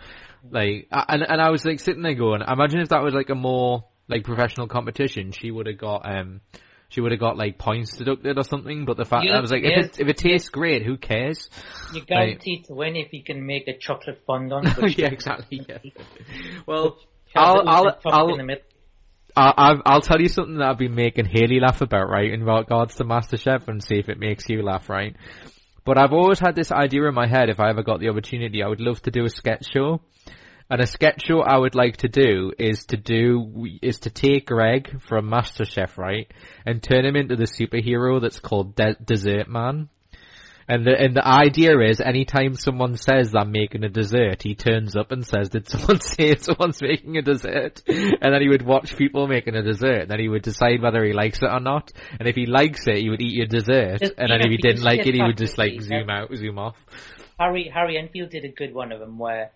[0.51, 3.35] like, and and I was like sitting there going, imagine if that was like a
[3.35, 6.41] more like professional competition, she would have got um.
[6.89, 9.51] She would have got like points deducted or something, but the fact Yeah, I was
[9.51, 9.87] like, yes.
[9.87, 11.49] if it if it tastes great, who cares?
[11.95, 14.69] You're guaranteed to win if you can make a chocolate fondant.
[14.99, 15.65] yeah, exactly.
[15.67, 15.79] Yeah.
[16.67, 16.99] Well,
[17.35, 18.37] I'll I'll I'll
[19.37, 22.45] I- I'll, I'll tell you something that I've been making Haley laugh about, right, in
[22.45, 25.17] regards to MasterChef and see if it makes you laugh, right?
[25.85, 28.63] But I've always had this idea in my head, if I ever got the opportunity,
[28.63, 30.01] I would love to do a sketch show.
[30.71, 34.47] And a sketch show I would like to do is to do, is to take
[34.47, 36.31] Greg from MasterChef, right,
[36.65, 39.89] and turn him into the superhero that's called De- Dessert Man.
[40.73, 44.97] And the and the idea is, anytime someone says I'm making a dessert, he turns
[44.97, 48.97] up and says, "Did someone say someone's making a dessert?" And then he would watch
[48.97, 51.93] people making a dessert, and then he would decide whether he likes it or not.
[52.19, 54.01] And if he likes it, he would eat your dessert.
[54.01, 56.59] Just- and then if he didn't like it, he would just like zoom out, zoom
[56.59, 56.77] off.
[57.39, 59.51] Harry Harry Enfield did a good one of them where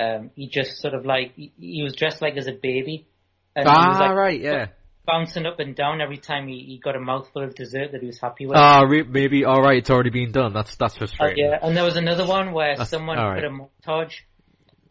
[0.00, 3.06] um, he just sort of like he, he was dressed like as a baby.
[3.54, 4.66] And he was Ah, like right, yeah.
[5.06, 8.06] Bouncing up and down every time he, he got a mouthful of dessert that he
[8.06, 8.56] was happy with.
[8.56, 9.44] Ah, re- maybe.
[9.44, 10.52] All right, it's already been done.
[10.52, 11.44] That's that's Uh, frustrating.
[11.44, 13.36] yeah, and there was another one where That's- someone right.
[13.42, 14.14] put a montage,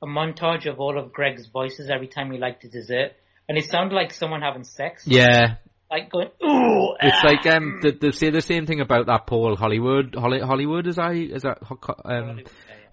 [0.01, 3.13] a montage of all of Greg's voices every time he liked a dessert,
[3.49, 5.55] and it sounded like someone having sex, Yeah,
[5.91, 6.95] like going ooh.
[7.01, 10.15] it's ah." like um, they, they say the same thing about that Paul Hollywood.
[10.15, 12.41] Holly, Hollywood is I is that ho- co- um.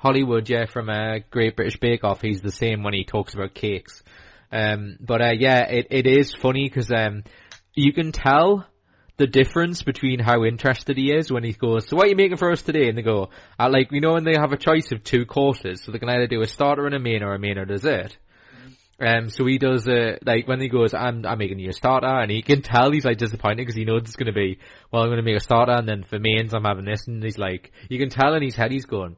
[0.03, 2.23] Hollywood, yeah, from uh, Great British Bake Off.
[2.23, 4.03] He's the same when he talks about cakes.
[4.53, 7.25] Um, but uh, yeah, it it is funny because um,
[7.75, 8.67] you can tell
[9.17, 12.39] the difference between how interested he is when he goes, "So what are you making
[12.39, 14.93] for us today?" And they go, uh, "Like you know, when they have a choice
[14.93, 17.39] of two courses, so they can either do a starter and a main, or a
[17.39, 18.17] main or dessert."
[19.01, 22.07] Um, so he does, uh, like, when he goes, I'm, I'm making you a starter,
[22.07, 24.59] and he can tell he's, like, disappointed because he knows it's gonna be,
[24.93, 27.39] well, I'm gonna make a starter, and then for mains, I'm having this, and he's
[27.39, 29.17] like, you can tell in his head he's going,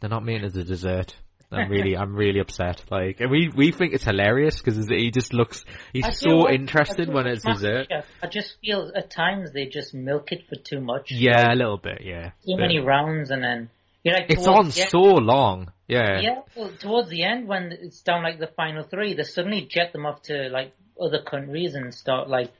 [0.00, 1.16] they're not making it as a dessert.
[1.52, 2.84] I'm really, I'm really upset.
[2.90, 7.12] Like, and we, we think it's hilarious because he just looks, he's I so interested
[7.12, 7.88] when it's dessert.
[7.90, 8.04] MasterChef.
[8.22, 11.10] I just feel at times they just milk it for too much.
[11.10, 12.30] Yeah, a little bit, yeah.
[12.46, 13.70] Too many rounds, and then
[14.02, 15.72] you're like It's on so long.
[15.88, 16.20] Yeah.
[16.20, 19.92] Yeah, well, towards the end when it's down like the final three, they suddenly jet
[19.92, 22.50] them off to like other countries and start like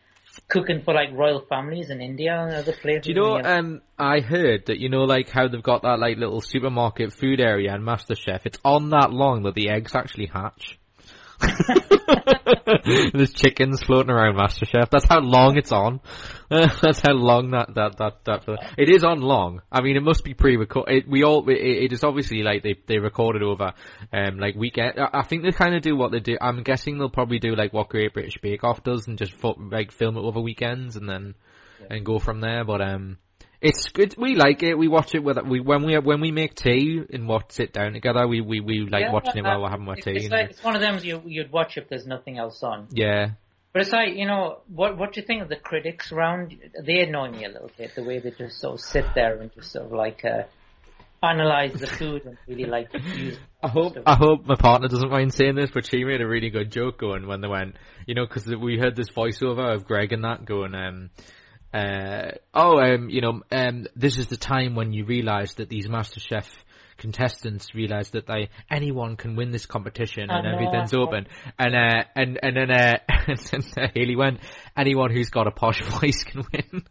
[0.48, 3.02] cooking for like royal families in India and other places.
[3.06, 3.40] Do you know?
[3.40, 7.40] Um, I heard that you know, like how they've got that like little supermarket food
[7.40, 8.40] area in MasterChef.
[8.44, 10.78] It's on that long that the eggs actually hatch.
[13.12, 14.90] There's chickens floating around MasterChef.
[14.90, 16.00] That's how long it's on.
[16.48, 18.74] that's how long that that that that.
[18.78, 19.62] It is on long.
[19.70, 21.04] I mean, it must be pre-recorded.
[21.08, 21.48] We all.
[21.48, 23.72] It, it is obviously like they they recorded over
[24.12, 24.98] um like weekend.
[24.98, 26.36] I I think they kind of do what they do.
[26.40, 29.92] I'm guessing they'll probably do like what Great British Bake Off does and just like
[29.92, 31.34] film it over weekends and then
[31.90, 32.64] and go from there.
[32.64, 33.18] But um.
[33.62, 34.16] It's good.
[34.18, 34.76] We like it.
[34.76, 37.92] We watch it with we when we when we make tea and what sit down
[37.92, 38.26] together.
[38.26, 40.16] We we, we like Yeah, watching it while uh, we're having our it's, tea.
[40.16, 42.88] it's, like, it's one of them you you'd watch if there's nothing else on.
[42.90, 43.30] yeah,
[43.72, 46.56] But it's like you know what what do you think of the critics around?
[46.84, 49.52] They annoy me a little bit the way they just sort of sit there and
[49.54, 50.42] just sort of like uh,
[51.22, 53.38] analyze the food and really like use.
[53.62, 53.96] I hope.
[54.04, 56.98] I hope my partner doesn't mind saying this, but she made a really good joke
[56.98, 60.44] going when they went, you know, because we heard this voiceover of Greg and that
[60.44, 61.10] going, um,
[61.72, 65.86] uh, oh, um, you know, um, this is the time when you realise that these
[65.86, 66.46] MasterChef
[67.02, 71.26] contestants realise that they anyone can win this competition and know, everything's open,
[71.58, 74.40] and uh, and and then uh, and then Haley went,
[74.76, 76.84] anyone who's got a posh voice can win,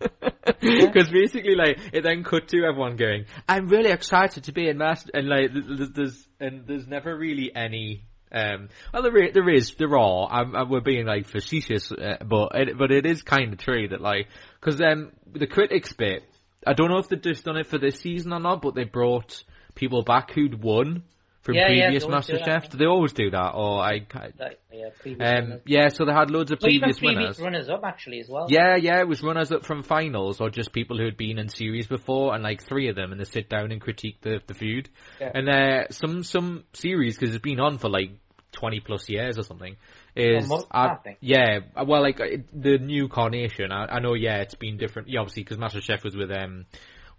[0.59, 4.77] because basically like it then cut to everyone going, I'm really excited to be in
[4.77, 8.05] Master, and like th- th- there's and there's never really any.
[8.33, 10.29] Um, well, there, there is, there are.
[10.31, 13.89] I'm, i we're being like facetious, uh, but it, but it is kind of true
[13.89, 14.29] that like,
[14.61, 16.23] because um, the critics bit,
[16.65, 18.83] I don't know if they've just done it for this season or not, but they
[18.83, 19.43] brought
[19.75, 21.03] people back who'd won
[21.41, 24.05] from Yeah, yeah, previous they always do that, Do they always do that, or I?
[24.39, 24.89] Like, yeah,
[25.19, 27.39] Um, yeah, so they had loads of Well, previous previous winners.
[27.39, 28.45] runners up actually as well.
[28.47, 31.49] Yeah, yeah, it was runners up from finals or just people who had been in
[31.49, 34.53] series before, and like three of them, and they sit down and critique the the
[34.53, 34.89] food.
[35.19, 35.31] Yeah.
[35.33, 38.11] And uh, some some series because it's been on for like
[38.51, 39.77] twenty plus years or something.
[40.15, 43.71] Is Well, uh, I yeah, well, like uh, the new carnation.
[43.71, 45.07] I, I know, yeah, it's been different.
[45.07, 46.65] Yeah, obviously because MasterChef was with um.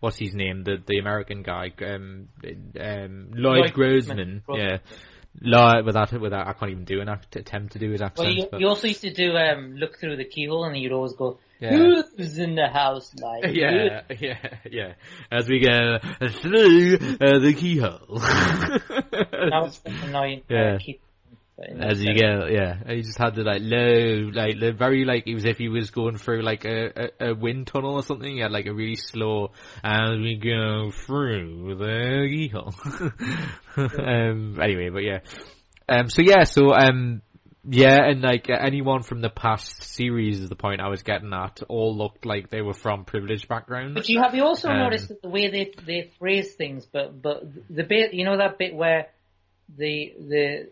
[0.01, 0.65] What's his name?
[0.65, 4.43] The the American guy, um, um, Lloyd, Lloyd Grossman.
[4.53, 4.79] Yeah,
[5.41, 5.87] Lloyd.
[5.87, 8.27] Without without, I can't even do an act, attempt to do his accent.
[8.27, 10.91] Well, you, but- you also used to do um, look through the keyhole, and you'd
[10.91, 11.77] always go, Yeah.
[12.17, 14.95] "Who's in the house?" Like, Yeah, yeah, yeah.
[15.31, 15.99] As we go
[16.41, 18.19] through uh, the keyhole.
[18.19, 20.43] That was annoying.
[20.51, 20.75] Yeah.
[20.75, 20.79] Uh,
[21.59, 22.77] As you go, yeah.
[22.85, 25.69] And he just had the like low, like the very like it was if he
[25.69, 28.35] was going through like a, a, a wind tunnel or something.
[28.35, 29.53] He had like a really slow
[29.85, 32.75] as we go through the keyhole.
[33.77, 34.59] um.
[34.61, 35.21] Anyway, but yeah.
[35.89, 36.09] Um.
[36.09, 36.45] So yeah.
[36.45, 37.23] So um.
[37.65, 41.33] Yeah, and like uh, anyone from the past series is the point I was getting
[41.33, 41.63] at.
[41.69, 43.95] All looked like they were from privileged backgrounds.
[43.95, 47.23] But you have you also Um, noticed that the way they they phrase things, but
[47.23, 49.11] but the bit you know that bit where
[49.77, 50.71] the the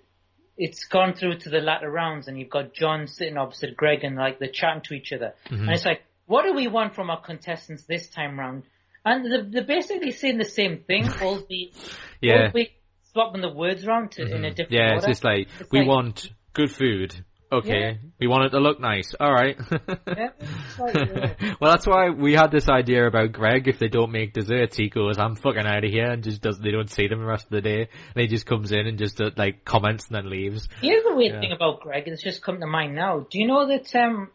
[0.62, 4.16] it's gone through to the latter rounds and you've got John sitting opposite Greg and
[4.16, 5.64] like they're chatting to each other, Mm-hmm.
[5.64, 8.62] and it's like, what do we want from our contestants this time round?
[9.04, 11.72] And they're, they're basically saying the same thing, all the
[12.20, 12.48] Yeah.
[12.48, 12.56] Mm-hmm.
[12.56, 12.68] the
[13.12, 14.96] swapping the words around to in a different Yeah, order.
[14.98, 17.24] it's just like It's we like- want good food.
[17.53, 17.92] Okay, Yeah.
[18.20, 19.12] we want it to look nice.
[19.18, 19.57] All right.
[20.07, 21.55] Yeah, it's like, yeah.
[21.61, 23.66] well, that's why we had this idea about Greg.
[23.68, 26.59] If they don't make desserts, he goes, "I'm fucking out of here," and just does.
[26.61, 27.88] They don't see them the rest of the day.
[28.14, 30.68] And he just comes in and just uh, like comments and then leaves.
[30.80, 31.40] Here's the weird Yeah.
[31.40, 33.26] thing about Greg, it's just come to mind now.
[33.30, 34.30] Do you know that, um,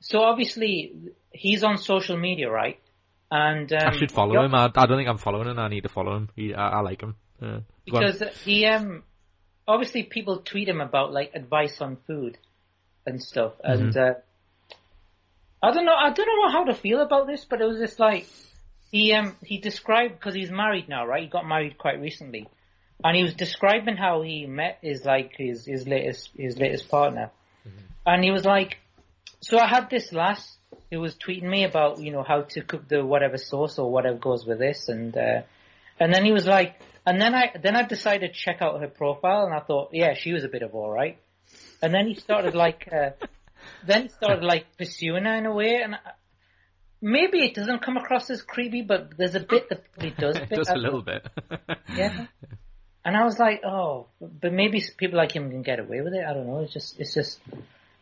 [0.00, 0.92] so obviously
[1.32, 2.78] he's on social media, right?
[3.30, 4.54] And, um, I should follow him.
[4.54, 5.58] I, I don't think I'm following him.
[5.58, 6.28] I need to follow him.
[6.36, 7.16] He, I, I like him.
[7.42, 7.58] Yeah.
[7.90, 8.04] Go on.
[8.06, 9.02] Because he, um,
[9.66, 12.38] obviously people tweet him about like advice on food
[13.04, 13.52] and stuff.
[13.62, 13.98] And, Mm-hmm.
[13.98, 14.20] uh,
[15.62, 17.98] I don't know, I don't know how to feel about this, but it was just
[17.98, 18.26] like,
[18.92, 21.22] he, um, he described, because he's married now, right?
[21.22, 22.46] He got married quite recently.
[23.02, 27.30] And he was describing how he met his, like, his, his latest, his latest partner.
[28.04, 28.78] And he was like,
[29.40, 30.56] so I had this lass
[30.90, 34.18] who was tweeting me about, you know, how to cook the whatever sauce or whatever
[34.18, 35.42] goes with this and, uh,
[35.98, 38.88] and then he was like, and then I, then I decided to check out her
[38.88, 41.18] profile and I thought, yeah, she was a bit of alright.
[41.80, 43.10] And then he started like, uh,
[43.86, 45.98] then he started like pursuing her in a way and I,
[47.00, 50.36] maybe it doesn't come across as creepy, but there's a bit that probably does.
[50.36, 51.26] it does a little bit.
[51.96, 52.26] yeah.
[53.04, 56.24] And I was like, oh, but maybe people like him can get away with it.
[56.28, 56.60] I don't know.
[56.60, 57.38] It's just, it's just,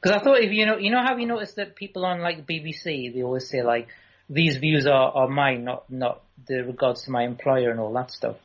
[0.01, 2.47] because I thought if you know, you know how you notice that people on like
[2.47, 3.89] BBC, they always say like,
[4.31, 8.11] these views are, are mine, not, not the regards to my employer and all that
[8.11, 8.37] stuff.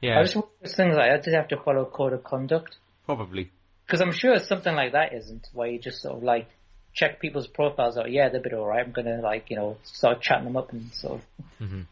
[0.00, 2.24] Yeah, I just wonder if things like that, does have to follow a code of
[2.24, 2.76] conduct?
[3.06, 3.50] probably.
[3.86, 6.48] Because I'm sure something like that isn't, where you just sort of like,
[6.94, 10.22] check people's profiles out, yeah, they're a bit alright, I'm gonna like, you know, start
[10.22, 11.26] chatting them up and sort of,
[11.60, 11.86] don't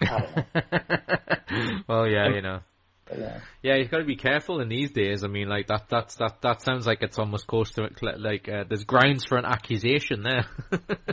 [1.88, 2.60] well, yeah, you know.
[3.06, 3.40] But, yeah.
[3.62, 5.24] Yeah, you've got to be careful in these days.
[5.24, 5.88] I mean, like that.
[5.90, 6.40] That's that.
[6.42, 7.88] That sounds like it's almost close to.
[8.00, 10.46] Like uh, there's grounds for an accusation there.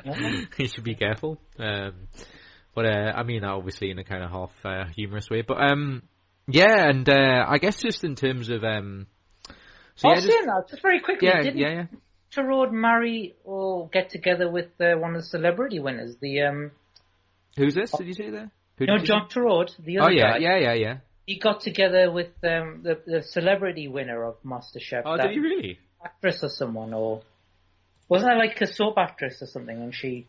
[0.06, 0.42] Yeah.
[0.58, 1.38] you should be careful.
[1.60, 2.08] Um,
[2.76, 5.42] but uh, I mean that obviously in a kind of half uh, humorous way.
[5.42, 6.04] But um,
[6.48, 9.08] yeah, and uh, I guess just in terms of um,
[9.96, 11.86] so oh, yeah, just, saying that, just very quickly, yeah, didn't yeah, yeah.
[12.36, 16.16] Torode marry or get together with uh, one of the celebrity winners?
[16.22, 16.72] The um,
[17.58, 17.92] Who's this?
[17.92, 18.52] Did you say there?
[18.78, 19.98] Who no, John Torode, the say?
[19.98, 20.38] other Oh yeah, guy.
[20.38, 20.98] yeah, yeah, yeah.
[21.26, 25.04] He got together with um, the the celebrity winner of MasterChef.
[25.06, 25.80] Oh, did he really?
[26.04, 27.22] actress or someone, or
[28.10, 29.78] wasn't that like a soap actress or something?
[29.78, 30.28] And she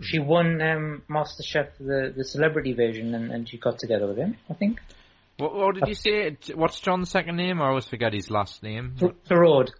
[0.00, 4.36] she won um, MasterChef the the celebrity version, and, and she got together with him.
[4.50, 4.80] I think
[5.36, 6.36] What, what did you say?
[6.54, 7.60] What's John's second name?
[7.60, 8.94] I always forget his last name.
[9.28, 9.70] Torode,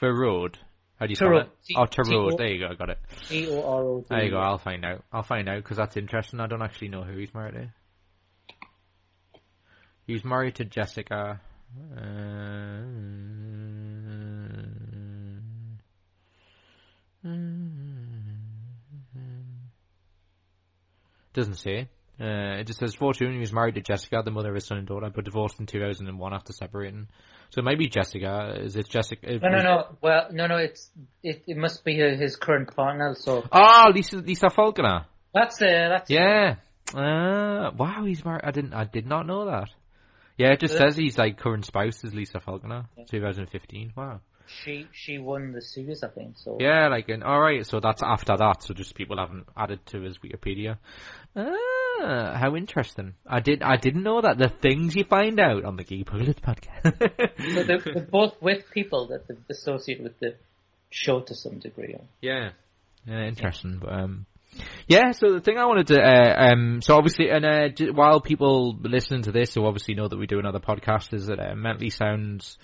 [0.00, 0.56] Farod.
[0.98, 1.50] How do you spell it?
[1.76, 2.38] Oh, Torode.
[2.38, 2.68] There you go.
[2.72, 2.98] I got it.
[3.28, 4.06] T O R O D.
[4.08, 4.38] There you go.
[4.38, 5.04] I'll find out.
[5.12, 6.40] I'll find out because that's interesting.
[6.40, 7.72] I don't actually know who he's married to.
[10.06, 11.40] He's married to Jessica.
[11.94, 12.80] Uh,
[21.36, 21.88] doesn't say.
[22.18, 23.32] Uh, it just says Fortune.
[23.34, 25.66] He was married to Jessica, the mother of his son and daughter, but divorced in
[25.66, 27.08] 2001 after separating.
[27.50, 28.56] So maybe Jessica.
[28.58, 29.38] Is it Jessica?
[29.38, 29.84] No, no, no.
[30.00, 30.56] Well, no, no.
[30.56, 30.90] It's
[31.22, 31.42] it.
[31.46, 33.14] It must be his current partner.
[33.18, 35.04] So Oh, Lisa Lisa Faulkner.
[35.34, 36.56] that's uh, that's Yeah.
[36.94, 38.42] Uh, wow, he's married.
[38.44, 38.72] I didn't.
[38.72, 39.68] I did not know that.
[40.38, 40.80] Yeah, it just Yeah.
[40.80, 43.92] says he's like current spouse is Lisa Faulkner, 2015.
[43.96, 44.20] Wow.
[44.48, 46.38] She she won the series, I think.
[46.38, 47.66] So Yeah, like, and, all right.
[47.66, 48.62] So that's after that.
[48.62, 50.78] So just people haven't added to his Wikipedia.
[51.34, 53.14] Ah, how interesting.
[53.26, 53.62] I did.
[53.62, 54.38] I didn't know that.
[54.38, 57.32] The things you find out on the Geek Pilots podcast.
[57.54, 60.34] So they're, they're both with people that they associate with the
[60.90, 61.96] show to some degree.
[62.20, 62.50] Yeah.
[63.06, 63.78] Yeah, interesting.
[63.80, 64.26] But um,
[64.88, 65.12] yeah.
[65.12, 69.22] So the thing I wanted to uh, um, so obviously, and uh, while people listening
[69.22, 72.58] to this, who obviously know that we do another podcast, is that uh, Mentally Sounds.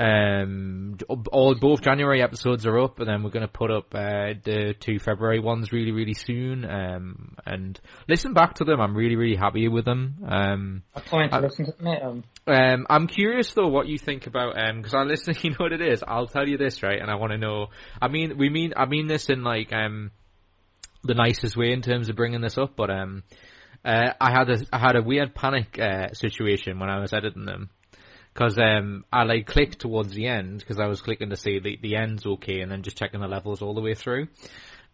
[0.00, 0.96] Um,
[1.32, 4.74] all both January episodes are up, and then we're going to put up uh, the
[4.78, 6.64] two February ones really, really soon.
[6.64, 8.80] Um, and listen back to them.
[8.80, 10.24] I'm really, really happy with them.
[10.28, 11.88] Um, I can't I- listen to them.
[11.88, 15.34] Um, um, I'm curious though what you think about um because I listen.
[15.42, 16.02] You know what it is.
[16.06, 17.66] I'll tell you this right, and I want to know.
[18.00, 20.10] I mean, we mean I mean this in like um
[21.04, 23.22] the nicest way in terms of bringing this up, but um
[23.84, 27.44] uh, I had a I had a weird panic uh, situation when I was editing
[27.44, 27.70] them
[28.32, 31.78] because um I like clicked towards the end because I was clicking to see the
[31.80, 34.28] the end's okay and then just checking the levels all the way through.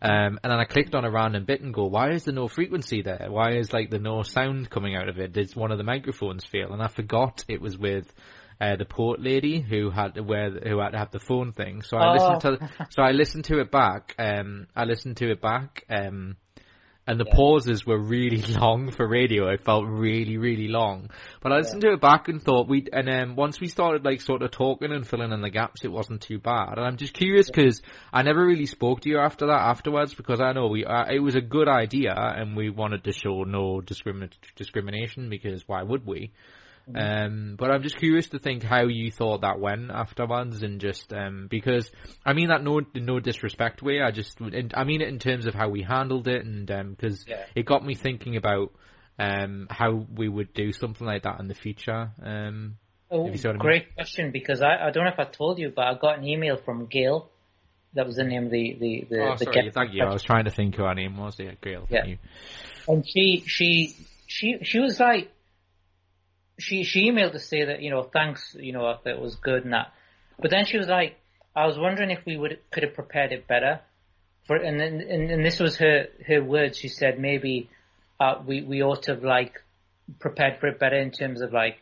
[0.02, 2.46] Um, and then I clicked on a random bit and go, why is there no
[2.46, 3.28] frequency there?
[3.30, 5.32] Why is like the no sound coming out of it?
[5.32, 6.74] Did one of the microphones fail?
[6.74, 8.12] And I forgot it was with
[8.60, 11.82] uh, the port lady who had to wear who had to have the phone thing.
[11.82, 14.14] So I listened to so I listened to it back.
[14.18, 15.84] Um, I listened to it back.
[15.88, 16.36] Um,
[17.06, 17.34] and the Yeah.
[17.34, 19.48] pauses were really long for radio.
[19.48, 21.10] It felt really, really long.
[21.42, 24.20] But I listened to it back and thought we, and then once we started like
[24.20, 26.78] sort of talking and filling in the gaps, it wasn't too bad.
[26.78, 27.82] And I'm just curious because
[28.12, 31.20] I never really spoke to you after that afterwards because I know we, uh, it
[31.20, 36.06] was a good idea and we wanted to show no discrimin- discrimination because why would
[36.06, 36.32] we?
[36.94, 41.12] Um, but I'm just curious to think how you thought that went afterwards, and just
[41.12, 41.90] um, because
[42.26, 44.02] I mean that no no disrespect way.
[44.02, 44.38] I just
[44.74, 47.44] I mean it in terms of how we handled it, and because Yeah.
[47.54, 48.72] it got me thinking about
[49.18, 52.10] um, how we would do something like that in the future.
[52.22, 52.76] Um,
[53.10, 53.60] oh, If you see what I mean.
[53.60, 56.24] great question because I, I don't know if I told you, but I got an
[56.26, 57.30] email from Gail.
[57.94, 60.04] That was the name of the the the, oh, the sorry, thank you.
[60.04, 61.38] I was trying to think who her name was.
[61.38, 61.86] Yeah, Gail.
[61.88, 62.04] Yeah.
[62.04, 62.18] You.
[62.88, 65.30] and she she she she was like
[66.58, 69.72] she she emailed to say that you know thanks you know it was good and
[69.72, 69.92] that
[70.40, 71.18] but then she was like
[71.54, 73.80] I was wondering if we would could have prepared it better
[74.46, 77.70] for and then and, and this was her her words she said maybe
[78.20, 79.62] uh, we we ought to have like
[80.20, 81.78] prepared for it better in terms of like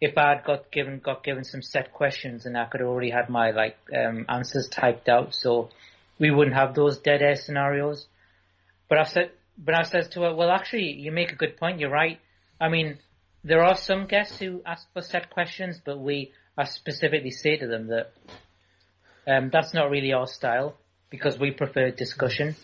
[0.00, 3.28] if I had got given got given some set questions and I could already had
[3.28, 5.70] my like um, answers typed out so
[6.18, 8.06] we wouldn't have those dead air scenarios
[8.88, 11.78] but I said, but I said to her, well, actually, you make a good point.
[11.78, 12.18] You're right.
[12.60, 12.98] I mean,
[13.44, 17.66] there are some guests who ask for set questions, but we, I specifically say to
[17.66, 18.12] them that
[19.26, 20.74] um, that's not really our style
[21.10, 22.56] because we prefer discussion.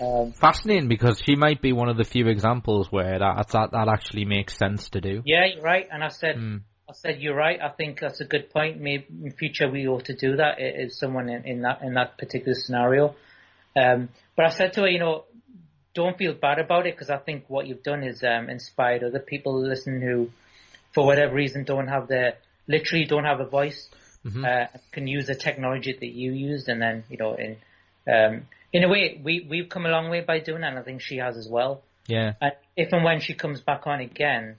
[0.00, 3.88] Um, Fascinating because she might be one of the few examples where that that, that
[3.88, 5.22] actually makes sense to do.
[5.24, 5.86] yeah, you're right.
[5.90, 6.60] And I said, Mm.
[6.88, 7.60] I said, you're right.
[7.62, 8.80] I think that's a good point.
[8.80, 10.56] Maybe in future we ought to do that.
[10.58, 13.14] i- someone in, in that in that particular scenario?
[13.76, 15.24] Um, but I said to her, you know,
[15.94, 19.18] don't feel bad about it because I think what you've done is um, inspired other
[19.18, 20.30] people to listen who,
[20.92, 22.34] for whatever reason, don't have the
[22.66, 23.88] literally don't have a voice,
[24.24, 24.44] Mhm.
[24.44, 27.56] uh, can use the technology that you used, and then you know, in
[28.06, 30.82] um, in a way, we we've come a long way by doing that, and I
[30.82, 31.82] think she has as well.
[32.06, 32.34] Yeah.
[32.40, 34.56] And if and when she comes back on again,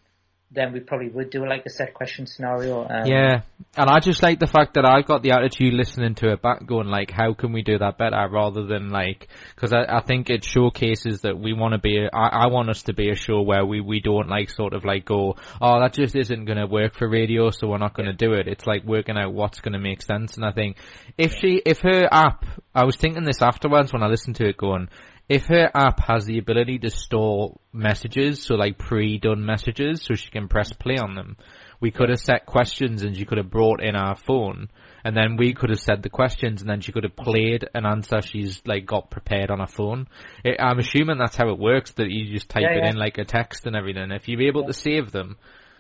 [0.53, 2.81] then we probably would do like a set question scenario.
[2.81, 3.41] Um, Yeah,
[3.77, 6.65] and I just like the fact that I got the attitude listening to it back,
[6.65, 10.29] going like, how can we do that better, rather than like, because I, I think
[10.29, 11.97] it showcases that we want to be.
[11.99, 14.73] A, I, I want us to be a show where we we don't like sort
[14.73, 17.93] of like go, oh, that just isn't going to work for radio, so we're not
[17.93, 18.47] going to do it.
[18.47, 20.35] It's like working out what's going to make sense.
[20.35, 20.77] And I think
[21.17, 22.45] if she, if her app,
[22.75, 24.89] I was thinking this afterwards when I listened to it, going,
[25.29, 30.29] if her app has the ability to store messages, so like pre-done messages, so she
[30.29, 31.37] can press play on them,
[31.79, 34.69] we could have set questions and she could have brought in our phone,
[35.03, 37.85] and then we could have said the questions, and then she could have played an
[37.85, 40.07] answer she's like got prepared on her phone.
[40.43, 42.89] It, I'm assuming that's how it works, that you just type Yeah, it yeah.
[42.89, 44.11] in like a text and everything.
[44.11, 45.37] If you're able to save them,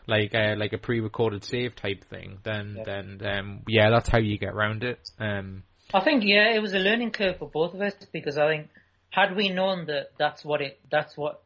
[0.07, 2.83] like uh, like a pre-recorded save type thing, then Yeah.
[2.85, 4.99] then um, yeah, that's how you get around it.
[5.19, 5.63] Um,
[5.93, 8.69] I think yeah, it was a learning curve for both of us because I think
[9.11, 11.43] had we known that that's what it that's what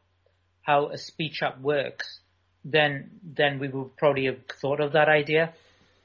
[0.62, 2.20] how a speech app works,
[2.64, 5.52] then then we would probably have thought of that idea.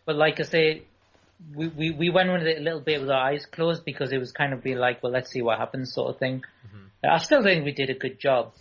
[0.05, 0.83] But like I say,
[1.55, 4.17] we we, we went with it a little bit with our eyes closed because it
[4.17, 6.43] was kind of being like, well, let's see what happens, sort of thing.
[6.67, 7.09] Mm-hmm.
[7.09, 8.53] I still think we did a good job.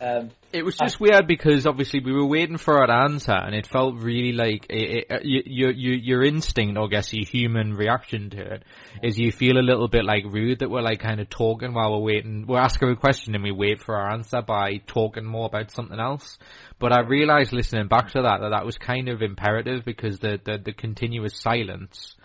[0.00, 3.66] Um, It was just weird because obviously we were waiting for an answer, and it
[3.66, 8.30] felt really like it, it, your your your instinct, or I guess your human reaction
[8.30, 8.64] to it,
[9.02, 11.92] is you feel a little bit like rude that we're like kind of talking while
[11.92, 12.46] we're waiting.
[12.46, 16.00] We're asking a question and we wait for our answer by talking more about something
[16.00, 16.38] else.
[16.78, 20.40] But I realised listening back to that that that was kind of imperative because the
[20.42, 22.16] the, the continuous silence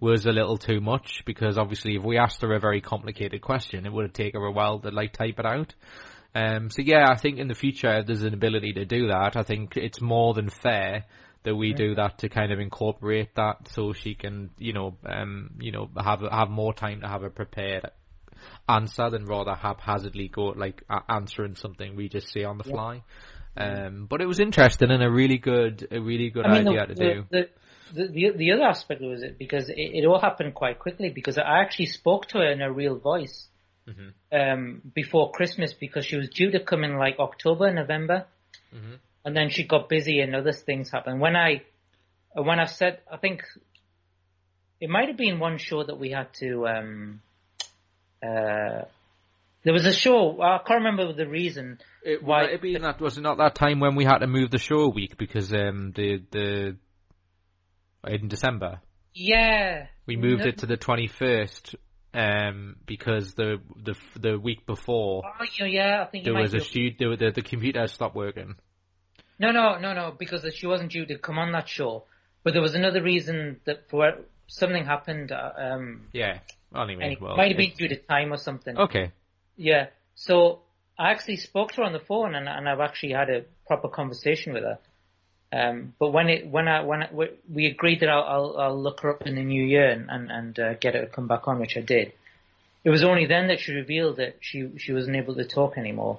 [0.00, 3.84] was a little too much because obviously if we asked her a very complicated question,
[3.84, 5.74] it would have taken her a while to like type it out.
[6.36, 9.36] Um, so yeah, I think in the future if there's an ability to do that.
[9.36, 11.06] I think it's more than fair
[11.44, 15.52] that we do that to kind of incorporate that so she can, you know, um,
[15.60, 17.86] you know, have have more time to have a prepared
[18.68, 23.02] answer than rather haphazardly go like a- answering something we just say on the fly.
[23.56, 26.86] Um, but it was interesting and a really good, a really good I mean, idea
[26.86, 27.24] the, to do.
[27.30, 27.48] The,
[27.94, 31.38] the, the, the other aspect was it because it, it all happened quite quickly because
[31.38, 33.48] I actually spoke to her in her real voice
[33.88, 34.36] Mm-hmm.
[34.36, 38.26] um, before Christmas because she was due to come in like October, November,
[38.74, 38.94] Mm-hmm.
[39.24, 41.20] and then she got busy and other things happened.
[41.20, 41.62] When I
[42.34, 43.42] when I said, I think
[44.80, 46.66] it might have been one show that we had to.
[46.66, 47.20] Um,
[48.22, 48.82] uh,
[49.62, 51.78] there was a show I can't remember the reason.
[52.04, 54.50] It Why- it been that was it not that time when we had to move
[54.50, 56.76] the show a week because um the the
[58.08, 58.80] in December
[59.14, 61.74] Yeah, we moved No- it to the twenty first
[62.14, 66.94] um because the the the week before Oh, yeah, I think there was a shoot
[66.98, 68.56] the, the the computer stopped working.
[69.38, 72.04] No, no, no, no, because she wasn't due to come on that show.
[72.42, 74.12] But there was another reason that for
[74.46, 75.32] something happened.
[75.32, 76.38] uh, Um, Yeah.
[76.74, 78.76] Anyway, well, might have been due to time or something.
[78.78, 79.12] okay.
[79.56, 79.88] Yeah.
[80.14, 80.62] So
[80.98, 83.88] I actually spoke to her on the phone, and, and I've actually had a proper
[83.88, 84.78] conversation with her.
[85.52, 89.00] Um, but when it when I when I, we- agreed that I'll, I'll I'll look
[89.00, 91.46] her up in the new year and and, and uh, get her to come back
[91.46, 92.12] on, which I did.
[92.84, 96.18] It was only then that she revealed that she she wasn't able to talk anymore.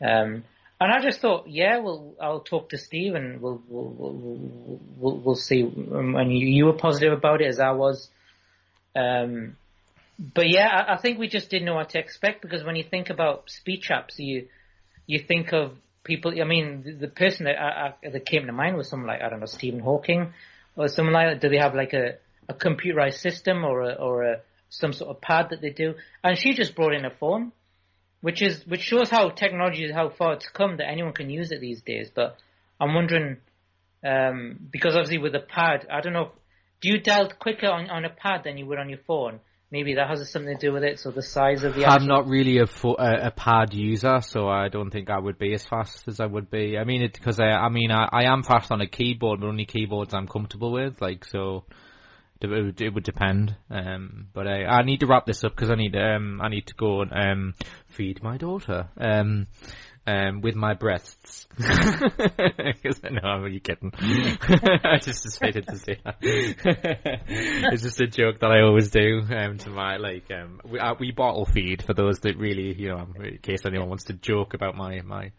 [0.00, 0.44] Um,
[0.82, 5.16] and I just thought, yeah, well, I'll talk to Steve and we'll we'll we'll, we'll,
[5.18, 5.62] we'll see.
[5.62, 8.08] Um, And you, you were positive about it as I was.
[8.96, 9.56] Um,
[10.18, 12.84] but yeah, I, I think we just didn't know what to expect because when you
[12.84, 14.48] think about speech apps, you
[15.06, 15.72] you think of
[16.04, 16.32] people.
[16.40, 19.22] I mean, the, the person that I, I, that came to mind was someone like
[19.22, 20.32] I don't know Stephen Hawking
[20.76, 21.28] or someone like.
[21.28, 21.40] that.
[21.40, 22.16] Do they have like a,
[22.48, 25.94] a computerized system or a, or a some sort of pad that they do?
[26.22, 27.52] And she just brought in a phone,
[28.20, 31.50] which is which shows how technology is, how far it's come that anyone can use
[31.52, 32.10] it these days.
[32.14, 32.36] But
[32.80, 33.38] I'm wondering
[34.04, 36.32] um, because obviously with a pad, I don't know.
[36.80, 39.40] Do you dial quicker on, on a pad than you would on your phone?
[39.72, 40.98] Maybe that has something to do with it.
[40.98, 44.20] So the size of the I'm actual- not really a, fo- a a pad user,
[44.20, 46.76] so I don't think I would be as fast as I would be.
[46.76, 49.46] I mean, it because I, I mean, I, I am fast on a keyboard, but
[49.46, 51.00] only keyboards I'm comfortable with.
[51.00, 51.64] Like, so
[52.40, 53.54] it would, it would depend.
[53.70, 56.66] Um, but I, I need to wrap this up because I need, um, I need
[56.66, 57.54] to go and um,
[57.86, 58.88] feed my daughter.
[58.96, 59.46] Um,
[60.06, 61.46] um, with my breasts.
[61.56, 63.92] Because I know I'm really kidding.
[63.98, 66.16] I just decided to say that.
[66.20, 70.94] it's just a joke that I always do um, to my like um, we, uh,
[70.98, 74.54] we bottle feed for those that really you know in case anyone wants to joke
[74.54, 75.32] about my my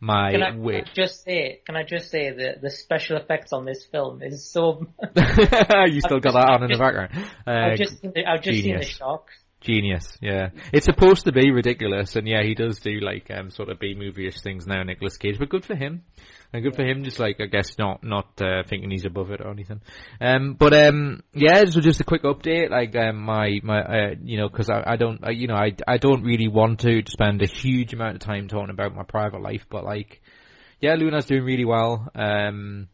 [0.00, 1.60] my Can I, can I just say?
[1.66, 4.86] Can I just say that the special effects on this film is so.
[5.16, 7.12] you still got that on in the background.
[7.46, 9.00] Uh, I've just seen the, I've just seen the genius.
[9.64, 10.50] Genius, yeah.
[10.72, 13.94] It's supposed to be ridiculous, and yeah, he does do like um sort of B
[13.98, 16.02] movie-ish things now, Nicolas Cage, but good for him.
[16.52, 19.40] And good for him, just like I guess not not uh, thinking he's above it
[19.40, 19.80] or anything.
[20.20, 24.38] Um, but um, yeah, so just a quick update, like um, my my uh, you
[24.38, 27.42] know, because I, I don't I, you know I I don't really want to spend
[27.42, 30.20] a huge amount of time talking about my private life, but like
[30.80, 32.08] yeah, Luna's doing really well.
[32.14, 32.88] Um,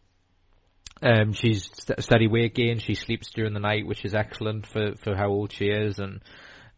[1.02, 2.78] um, she's st- steady weight gain.
[2.78, 5.98] She sleeps during the night, which is excellent for, for how old she is.
[5.98, 6.20] And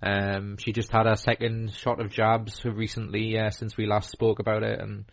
[0.03, 4.39] um, she just had her second shot of jabs recently uh, since we last spoke
[4.39, 5.05] about it, and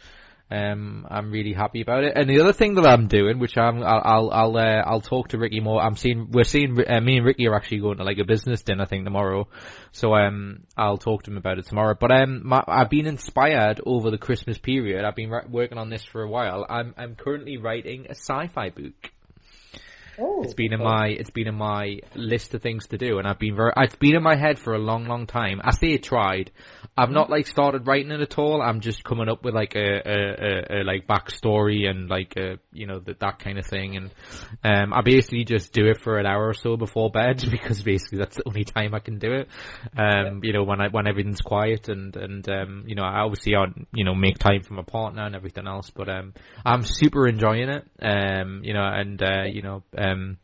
[0.51, 2.13] um, I'm really happy about it.
[2.15, 5.29] And the other thing that I'm doing, which I'm, I'll, I'll, I'll, uh, I'll talk
[5.29, 5.79] to Ricky more.
[5.79, 8.63] I'm seeing, we're seeing, uh, me and Ricky are actually going to like a business
[8.63, 9.47] dinner thing tomorrow.
[9.91, 11.95] So, um, I'll talk to him about it tomorrow.
[11.99, 15.05] But, um, my, I've been inspired over the Christmas period.
[15.05, 16.65] I've been working on this for a while.
[16.67, 19.11] I'm, I'm currently writing a sci-fi book.
[20.21, 23.27] Oh, It's been in my it's been in my list of things to do, and
[23.27, 25.61] I've been very it's been in my head for a long, long time.
[25.63, 26.51] I say tried.
[26.97, 28.61] I've not like started writing it at all.
[28.61, 32.57] I'm just coming up with like a a, a, a like backstory and like a
[32.73, 34.11] you know that that kind of thing, and
[34.63, 38.17] um I basically just do it for an hour or so before bed because basically
[38.17, 39.47] that's the only time I can do it.
[39.97, 43.55] Um, you know when I when everything's quiet and and um you know I obviously
[43.55, 46.33] I you know make time for my partner and everything else, but um
[46.65, 47.87] I'm super enjoying it.
[48.01, 50.37] Um you know and uh you know um,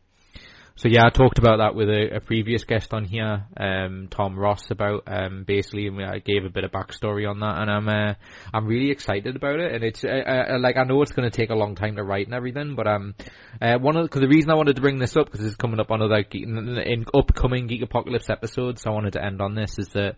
[0.78, 4.38] so yeah, I talked about that with a, a previous guest on here, um, Tom
[4.38, 7.88] Ross, about um, basically, and I gave a bit of backstory on that, and I'm
[7.88, 8.14] uh,
[8.52, 11.34] I'm really excited about it, and it's uh, uh, like I know it's going to
[11.34, 13.14] take a long time to write and everything, but um,
[13.62, 15.80] uh, one of because the reason I wanted to bring this up because it's coming
[15.80, 19.78] up on other in upcoming Geek Apocalypse episodes, so I wanted to end on this
[19.78, 20.16] is that.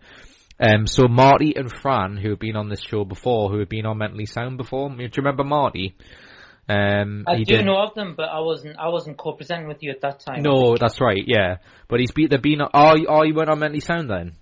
[0.61, 3.85] Um, so Marty and Fran, who have been on this show before, who have been
[3.85, 5.95] on Mentally Sound before, do you remember Marty?
[6.69, 9.89] Um, I do did- know of them, but I wasn't I wasn't co-presenting with you
[9.91, 10.43] at that time.
[10.43, 11.23] No, that's right.
[11.25, 11.57] Yeah,
[11.87, 12.29] but he's been.
[12.29, 12.61] They've been.
[12.61, 14.33] Oh, you- oh, you went on mentally sound then.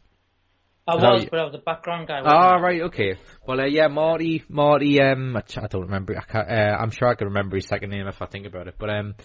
[0.90, 2.22] I was, you- but I was the background guy.
[2.24, 2.62] Ah, I?
[2.62, 2.82] right.
[2.84, 3.16] Okay.
[3.46, 4.44] Well, uh, yeah, Marty.
[4.50, 5.02] Marty.
[5.02, 6.18] Um, I ch- I don't remember.
[6.18, 8.68] I can't, uh, I'm sure I can remember his second name if I think about
[8.68, 8.76] it.
[8.78, 9.16] But um,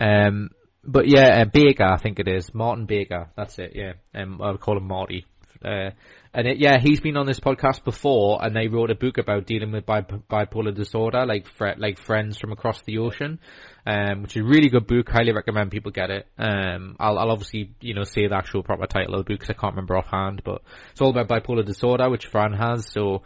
[0.00, 0.50] um,
[0.84, 1.84] but yeah, uh, Baker.
[1.84, 3.30] I think it is Martin Baker.
[3.36, 3.72] That's it.
[3.74, 3.92] Yeah.
[4.14, 5.24] Um, I'll call him Marty.
[5.64, 5.90] Uh,
[6.34, 9.46] and it, yeah, he's been on this podcast before, and they wrote a book about
[9.46, 13.38] dealing with bi- bipolar disorder, like fr- like friends from across the ocean,
[13.86, 15.08] um, which is a really good book.
[15.08, 16.26] Highly recommend people get it.
[16.36, 19.50] Um, I'll, I'll obviously you know say the actual proper title of the book because
[19.50, 22.90] I can't remember offhand, but it's all about bipolar disorder, which Fran has.
[22.90, 23.22] So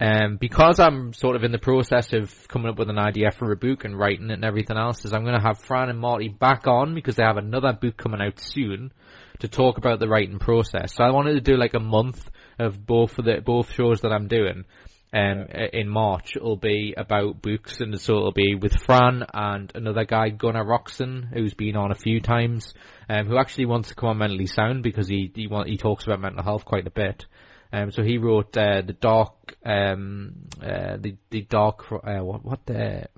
[0.00, 3.52] um, because I'm sort of in the process of coming up with an idea for
[3.52, 6.00] a book and writing it and everything else, is I'm going to have Fran and
[6.00, 8.92] Marty back on because they have another book coming out soon
[9.40, 10.94] to talk about the writing process.
[10.94, 12.29] So I wanted to do like a month
[12.60, 14.64] of both of the both shows that I'm doing.
[15.12, 20.04] Um, in March it'll be about books, and so it'll be with Fran and another
[20.04, 22.74] guy Gunnar Roxon, who's been on a few times,
[23.08, 26.04] um, who actually wants to come on Mentally Sound because he he want, he talks
[26.04, 27.26] about mental health quite a bit.
[27.72, 32.66] Um, so he wrote uh, the dark, um, uh, the the dark, uh, what what
[32.66, 33.08] the.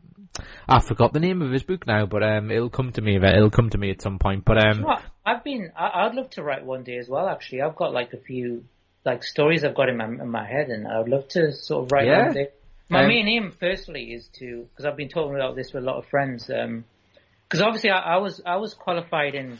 [0.66, 3.16] I forgot the name of his book now, but um, it'll come to me.
[3.16, 4.46] It'll come to me at some point.
[4.46, 4.96] But You um, know?
[5.26, 5.72] I've been.
[5.76, 7.28] I, I'd love to write one day as well.
[7.28, 8.64] Actually, I've got like a few
[9.04, 11.92] like stories I've got in my in my head, and I'd love to sort of
[11.92, 12.24] write Yeah.
[12.24, 12.48] one day.
[12.88, 15.86] My Um, main aim, firstly, is to because I've been talking about this with a
[15.86, 16.46] lot of friends.
[16.46, 19.58] Because obviously, I, I was I was qualified in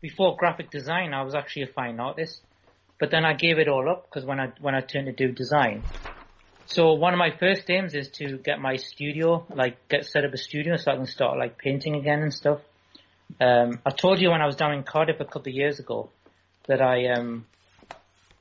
[0.00, 1.14] before graphic design.
[1.14, 2.42] I was actually a fine artist,
[3.00, 5.32] but then I gave it all up because when I when I turned to do
[5.32, 5.82] design.
[6.66, 10.34] So one of my first aims is to get my studio, like get set up
[10.34, 12.60] a studio so I can start like painting again and stuff.
[13.40, 16.10] Um, I told you when I was down in Cardiff a couple of years ago
[16.66, 17.46] that I um,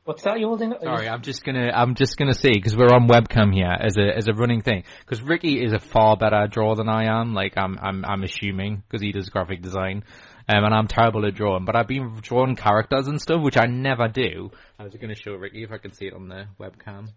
[0.08, 0.72] what's that you're holding?
[0.72, 0.82] up?
[0.82, 4.16] Sorry, I'm just gonna I'm just gonna say because we're on webcam here as a
[4.16, 7.34] as a running thing because Ricky is a far better drawer than I am.
[7.34, 10.04] Like I'm I'm I'm assuming because he does graphic design,
[10.48, 11.66] um, and I'm terrible at drawing.
[11.66, 14.52] But I've been drawing characters and stuff, which I never do.
[14.80, 17.10] I was gonna show Ricky if I can see it on the webcam.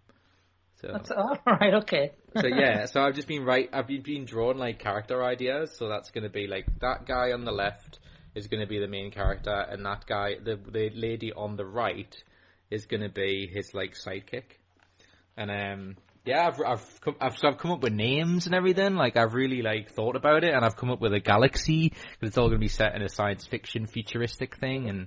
[0.81, 2.13] So That's, all right, okay.
[2.35, 3.69] so yeah, so I've just been right.
[3.71, 5.77] I've been, been drawing like character ideas.
[5.77, 7.99] So that's going to be like that guy on the left
[8.35, 11.67] is going to be the main character, and that guy, the the lady on the
[11.67, 12.17] right,
[12.71, 14.45] is going to be his like sidekick.
[15.37, 18.95] And um, yeah, I've I've come, I've, so I've come up with names and everything.
[18.95, 22.29] Like I've really like thought about it, and I've come up with a galaxy because
[22.29, 25.07] it's all going to be set in a science fiction futuristic thing, and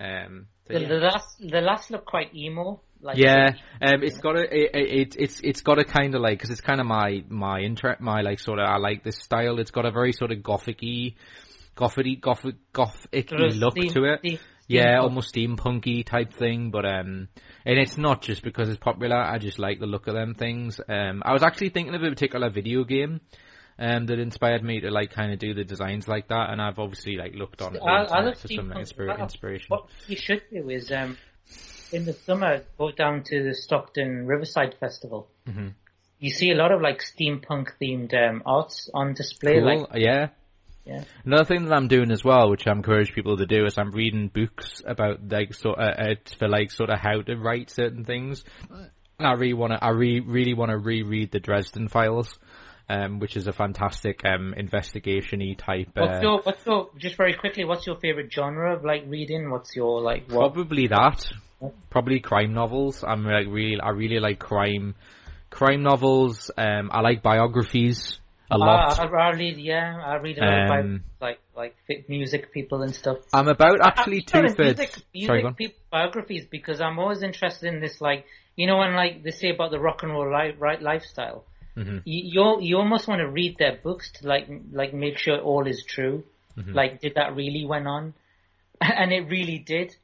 [0.00, 0.88] um, so The, yeah.
[0.88, 2.80] the last the last look quite emo.
[3.00, 6.38] Like Yeah, um, it's got a it, it it's it's got a kind of like
[6.38, 9.60] because it's kind of my my interest my like sort of I like this style.
[9.60, 11.14] It's got a very sort of gothicy,
[11.76, 14.18] gothicy, gothic, gothic look steam- to it.
[14.18, 14.38] steam-
[14.68, 15.02] Yeah, steampunk.
[15.02, 17.28] almost steampunky type thing, but um,
[17.64, 19.16] and it's not just because it's popular.
[19.16, 20.78] I just like the look of them things.
[20.88, 23.20] Um, I was actually thinking of a particular video game.
[23.80, 26.80] Um, that inspired me to like kind of do the designs like that, and I've
[26.80, 29.66] obviously like looked on I, I love for some inspira- inspiration.
[29.68, 31.16] What you should do is um,
[31.92, 35.28] in the summer go down to the Stockton Riverside Festival.
[35.48, 35.74] Mhm.
[36.18, 39.60] You see a lot of like steampunk themed um, arts on display.
[39.60, 40.30] Cool, Like yeah.
[40.88, 41.04] Yeah.
[41.24, 43.92] Another thing that I'm doing as well, which I encourage people to do, is I'm
[43.92, 48.04] reading books about like sort of uh, for like sort of how to write certain
[48.04, 48.42] things.
[49.20, 52.38] I really want to, I re- really want to reread the Dresden Files.
[52.88, 55.88] um, which is a fantastic um, investigation-y type.
[55.94, 59.50] What's Uh, your, what's your, just very quickly, what's your favorite genre of like reading?
[59.50, 60.54] What's your like, what?
[60.54, 61.30] Probably that.
[61.90, 63.04] Probably crime novels.
[63.06, 64.94] I'm like really, I really like crime,
[65.50, 66.50] crime novels.
[66.56, 68.20] Um, I like biographies
[68.50, 68.98] a lot.
[68.98, 71.76] I, I read, yeah, I read a lot Um, of like like
[72.08, 73.18] music people and stuff.
[73.32, 74.58] I'm about actually two thirds.
[74.58, 78.24] music, music Sorry, people biographies because I'm always interested in this like
[78.56, 81.44] you know when like they say about the rock and roll li- right lifestyle.
[81.76, 82.02] Mhm.
[82.04, 85.84] You you almost want to read their books to like like make sure all is
[85.84, 86.24] true.
[86.56, 86.72] Mm-hmm.
[86.74, 88.14] Like did that really went on?
[88.80, 89.94] And it really did.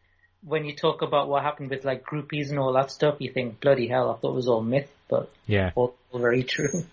[0.43, 3.61] When you talk about what happened with like groupies and all that stuff, you think
[3.61, 5.71] bloody hell, I thought it was all myth, but Yeah.
[5.75, 6.85] all, all very true.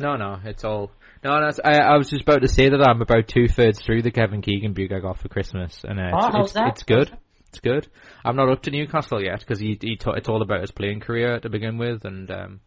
[0.00, 0.90] No, no, it's all.
[1.22, 4.02] No, no I, I was just about to say that I'm about two thirds through
[4.02, 6.68] the Kevin Keegan book I got for Christmas, and uh, it's, Oh, it's, that?
[6.68, 7.16] it's good.
[7.48, 7.88] It's good.
[8.24, 11.00] I'm not up to Newcastle yet because he, he ta- it's all about his playing
[11.00, 12.60] career to begin with, and um,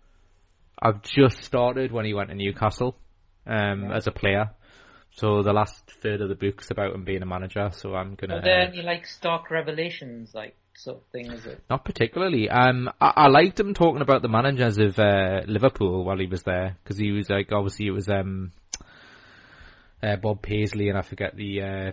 [0.81, 2.97] I've just started when he went to Newcastle
[3.47, 4.51] um, as a player.
[5.15, 7.69] So the last third of the book's about him being a manager.
[7.71, 8.37] So I'm gonna.
[8.37, 11.31] Are there uh, any like stark revelations, like sort of thing?
[11.31, 11.63] Is it?
[11.69, 12.49] Not particularly.
[12.49, 16.43] Um, I, I liked him talking about the managers of uh, Liverpool while he was
[16.43, 18.51] there because he was like obviously it was um,
[20.01, 21.91] uh, Bob Paisley and I forget the uh,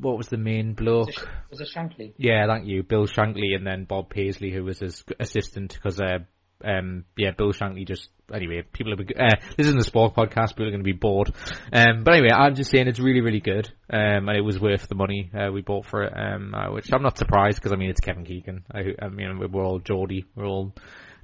[0.00, 1.08] what was the main bloke.
[1.08, 2.14] Was it, was it Shankly?
[2.16, 6.20] Yeah, thank you, Bill Shankly, and then Bob Paisley, who was his assistant, because uh,
[6.64, 8.62] um, yeah, Bill Shankly just anyway.
[8.72, 10.50] People are uh, this isn't a sport podcast.
[10.50, 11.32] People are going to be bored.
[11.72, 13.68] Um, but anyway, I'm just saying it's really, really good.
[13.90, 16.12] Um, and it was worth the money uh, we bought for it.
[16.16, 18.64] Um, uh, which I'm not surprised because I mean it's Kevin Keegan.
[18.72, 20.74] I, I mean we're all Geordie, we're all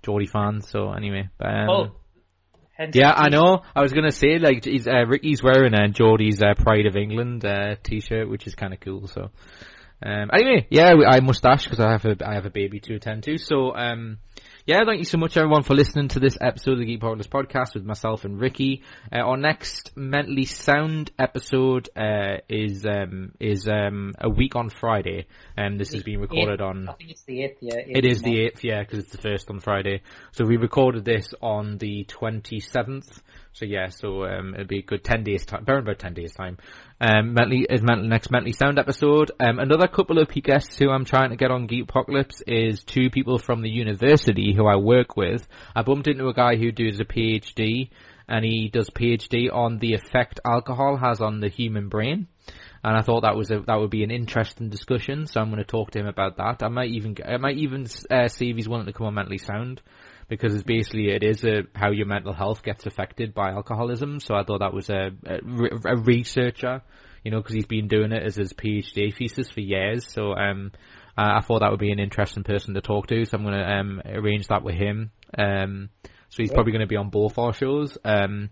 [0.03, 0.69] Geordie fans.
[0.69, 1.89] So anyway, um, Oh,
[2.93, 3.62] yeah, I know.
[3.75, 7.45] I was gonna say like he's uh, Ricky's wearing uh, Geordie's uh, Pride of England
[7.45, 9.07] uh, t-shirt, which is kind of cool.
[9.07, 9.31] So,
[10.03, 13.25] um, anyway, yeah, I mustache because I have a I have a baby to attend
[13.25, 13.37] to.
[13.37, 14.19] So, um,
[14.71, 17.27] yeah, thank you so much everyone for listening to this episode of the Geek Apocalypse
[17.27, 18.85] podcast with myself and Ricky.
[19.13, 25.27] Uh, our next mentally sound episode uh, is um, is um, a week on Friday,
[25.57, 26.89] and this has been recorded on.
[26.89, 27.59] I think it's the eighth.
[27.61, 30.03] Yeah, It is the 8th, yeah, because it's the first on Friday.
[30.31, 33.21] So we recorded this on the 27th.
[33.53, 36.33] So yeah, so um, it'll be a good 10 days time, around about 10 days
[36.33, 36.59] time.
[37.01, 39.31] Um, mentally, is mental, next Mentally Sound episode.
[39.40, 43.09] Um, another couple of guests who I'm trying to get on Geek Apocalypse is two
[43.09, 45.48] people from the university who I work with.
[45.74, 47.89] I bumped into a guy who does a PhD,
[48.28, 52.28] and he does PhD on the effect alcohol has on the human brain
[52.82, 55.27] and I thought that was a that would be an interesting discussion.
[55.27, 56.62] So I'm going to talk to him about that.
[56.62, 59.39] I might even I might even uh, see if he's willing to come on mentally
[59.39, 59.82] sound
[60.31, 64.20] because it's basically it is a, how your mental health gets affected by alcoholism.
[64.20, 66.82] So I thought that was a, a, a researcher,
[67.24, 70.07] you know, because he's been doing it as his PhD thesis for years.
[70.07, 70.70] So um,
[71.16, 73.24] I, I thought that would be an interesting person to talk to.
[73.24, 75.11] So I'm going to um arrange that with him.
[75.36, 75.90] Um,
[76.28, 77.98] so he's probably going to be on both our shows.
[78.05, 78.51] Um,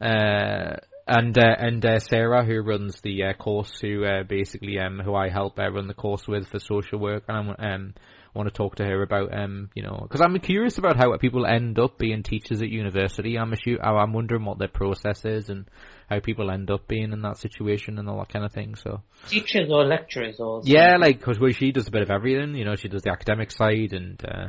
[0.00, 0.76] uh,
[1.06, 5.14] and uh, and uh, Sarah, who runs the uh, course, who uh, basically um who
[5.14, 7.94] I help uh, run the course with for social work, and I um
[8.34, 11.46] want to talk to her about um you know because I'm curious about how people
[11.46, 13.36] end up being teachers at university.
[13.36, 15.66] I'm assu- I'm wondering what their process is and
[16.08, 18.74] how people end up being in that situation and all that kind of thing.
[18.74, 22.54] So teachers or lecturers or yeah, like because well, she does a bit of everything.
[22.54, 24.22] You know, she does the academic side and.
[24.24, 24.48] uh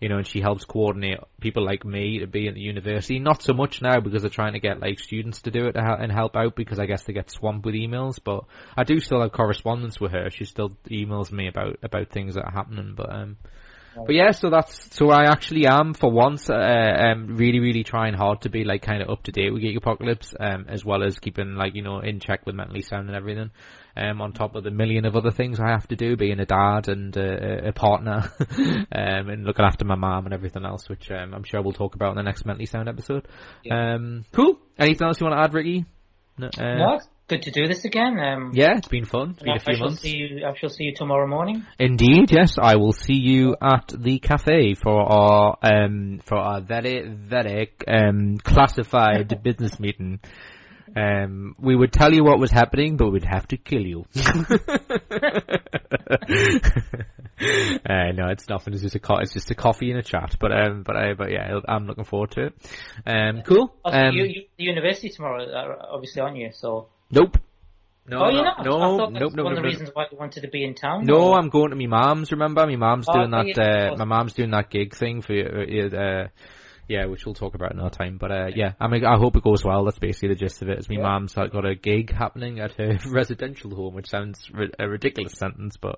[0.00, 3.18] you know, and she helps coordinate people like me to be at the university.
[3.18, 6.12] Not so much now because they're trying to get like students to do it and
[6.12, 8.18] help out because I guess they get swamped with emails.
[8.22, 8.44] But
[8.76, 10.30] I do still have correspondence with her.
[10.30, 12.94] She still emails me about about things that are happening.
[12.96, 13.36] But um,
[13.96, 18.14] but yeah, so that's so I actually am for once uh, um really really trying
[18.14, 21.04] hard to be like kind of up to date with Geek Apocalypse um as well
[21.04, 23.50] as keeping like you know in check with mentally sound and everything
[23.96, 26.46] um on top of the million of other things I have to do being a
[26.46, 31.10] dad and uh, a partner um and looking after my mom and everything else which
[31.10, 33.28] um, I'm sure we'll talk about in the next mentally sound episode
[33.70, 35.86] um cool anything else you want to add Ricky
[36.36, 38.18] no, uh, No, good to do this again.
[38.18, 40.44] Um, yeah it's been fun it's been I a few shall months see you.
[40.44, 41.64] I shall see you tomorrow morning.
[41.78, 42.56] Indeed, yes.
[42.60, 48.36] I will see you at the cafe for our um for our very very um
[48.38, 50.20] classified business meeting.
[50.96, 54.04] Um, we would tell you what was happening, but we'd have to kill you.
[57.40, 58.74] uh, no, it's nothing.
[58.74, 60.36] It's just a co- it's just a coffee and a chat.
[60.38, 62.54] But um, but I but yeah, I'm looking forward to it.
[63.06, 63.74] Um, cool.
[63.84, 66.50] Also, Um, you, you, the university tomorrow, uh, obviously, aren't you?
[66.52, 66.88] So.
[67.10, 67.38] nope.
[68.06, 68.64] No, oh, no, you're not.
[68.66, 70.62] no, I thought nope, that's nope, one of the reasons why you wanted to be
[70.62, 71.06] in town.
[71.06, 72.30] No, or- I'm going to my mom's.
[72.32, 73.92] Remember, my mom's Oh, doing oh, that.
[73.92, 76.28] uh, my mom's doing that gig thing for uh, uh,
[76.88, 78.18] yeah, which we'll talk about another time.
[78.18, 79.84] But uh, yeah, I mean, I hope it goes well.
[79.84, 80.78] That's basically the gist of it.
[80.78, 81.02] Is my Yeah.
[81.02, 85.76] mom's got a gig happening at her residential home, which sounds ri- a ridiculous sentence,
[85.76, 85.96] but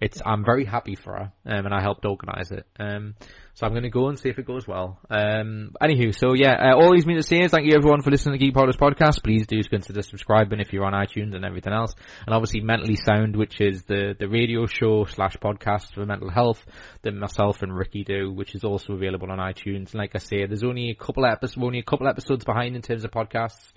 [0.00, 2.66] it's I'm very happy for her, um, and I helped organise it.
[2.78, 3.14] Um,
[3.56, 4.98] So I'm going to go and see if it goes well.
[5.08, 8.10] Um, anywho, so yeah, uh, all these mean to say is thank you everyone for
[8.10, 9.24] listening to Geek Apocalypse podcast.
[9.24, 11.94] Please do consider subscribing if you're on iTunes and everything else.
[12.26, 16.62] And obviously Mentally Sound, which is the, the radio show slash podcast for mental health
[17.00, 19.92] that myself and Ricky do, which is also available on iTunes.
[19.92, 22.82] And like I say, there's only a couple episodes, only a couple episodes behind in
[22.82, 23.72] terms of podcasts.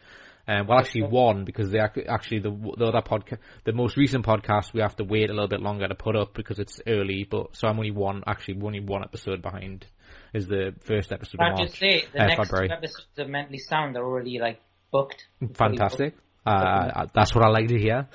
[0.50, 4.26] Um, well, actually one because they ac- actually the the other podcast, the most recent
[4.26, 7.28] podcast, we have to wait a little bit longer to put up because it's early.
[7.30, 9.86] But so I'm only one, actually only one episode behind.
[10.34, 12.72] Is the first episode Can I just say, the uh, next February.
[12.72, 14.60] episodes of Mentally Sound are already like
[14.92, 15.28] booked.
[15.54, 16.16] Fantastic.
[16.46, 18.08] Uh, that's what I like to hear.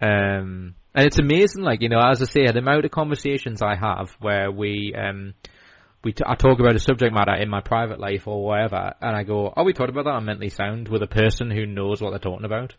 [0.00, 3.76] Um, and it's amazing, like, you know, as I say, the amount of conversations I
[3.76, 5.34] have where we, um,
[6.04, 9.16] we t- I talk about a subject matter in my private life or whatever, and
[9.16, 12.00] I go, "Oh, we talked about that on Mentally Sound" with a person who knows
[12.00, 12.74] what they're talking about.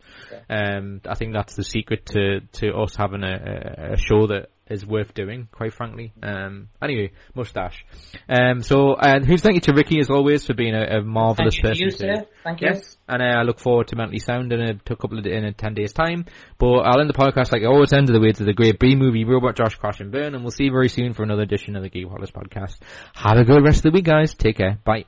[0.50, 4.86] Um, I think that's the secret to to us having a, a show that is
[4.86, 6.14] worth doing, quite frankly.
[6.22, 7.86] Um, anyway, mustache.
[8.28, 11.56] Um, so, and who's thank you to Ricky as always for being a, a marvelous
[11.56, 11.86] Thank person.
[11.86, 12.26] you, sir.
[12.44, 12.68] Thank you.
[12.68, 15.26] Yes, and uh, I look forward to Mentally Sound in a, to a couple of
[15.26, 16.26] in a ten days time.
[16.58, 18.80] But I'll end the podcast like I always end of the way to the great
[18.80, 21.44] B movie Robot Josh Crash and Burn, and we'll see you very soon for another
[21.44, 22.78] edition of the Geek Wallace podcast.
[23.14, 24.34] Have a good rest of the week, guys.
[24.34, 24.78] Take care.
[24.84, 25.06] Bye.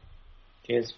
[0.66, 0.94] Cheers.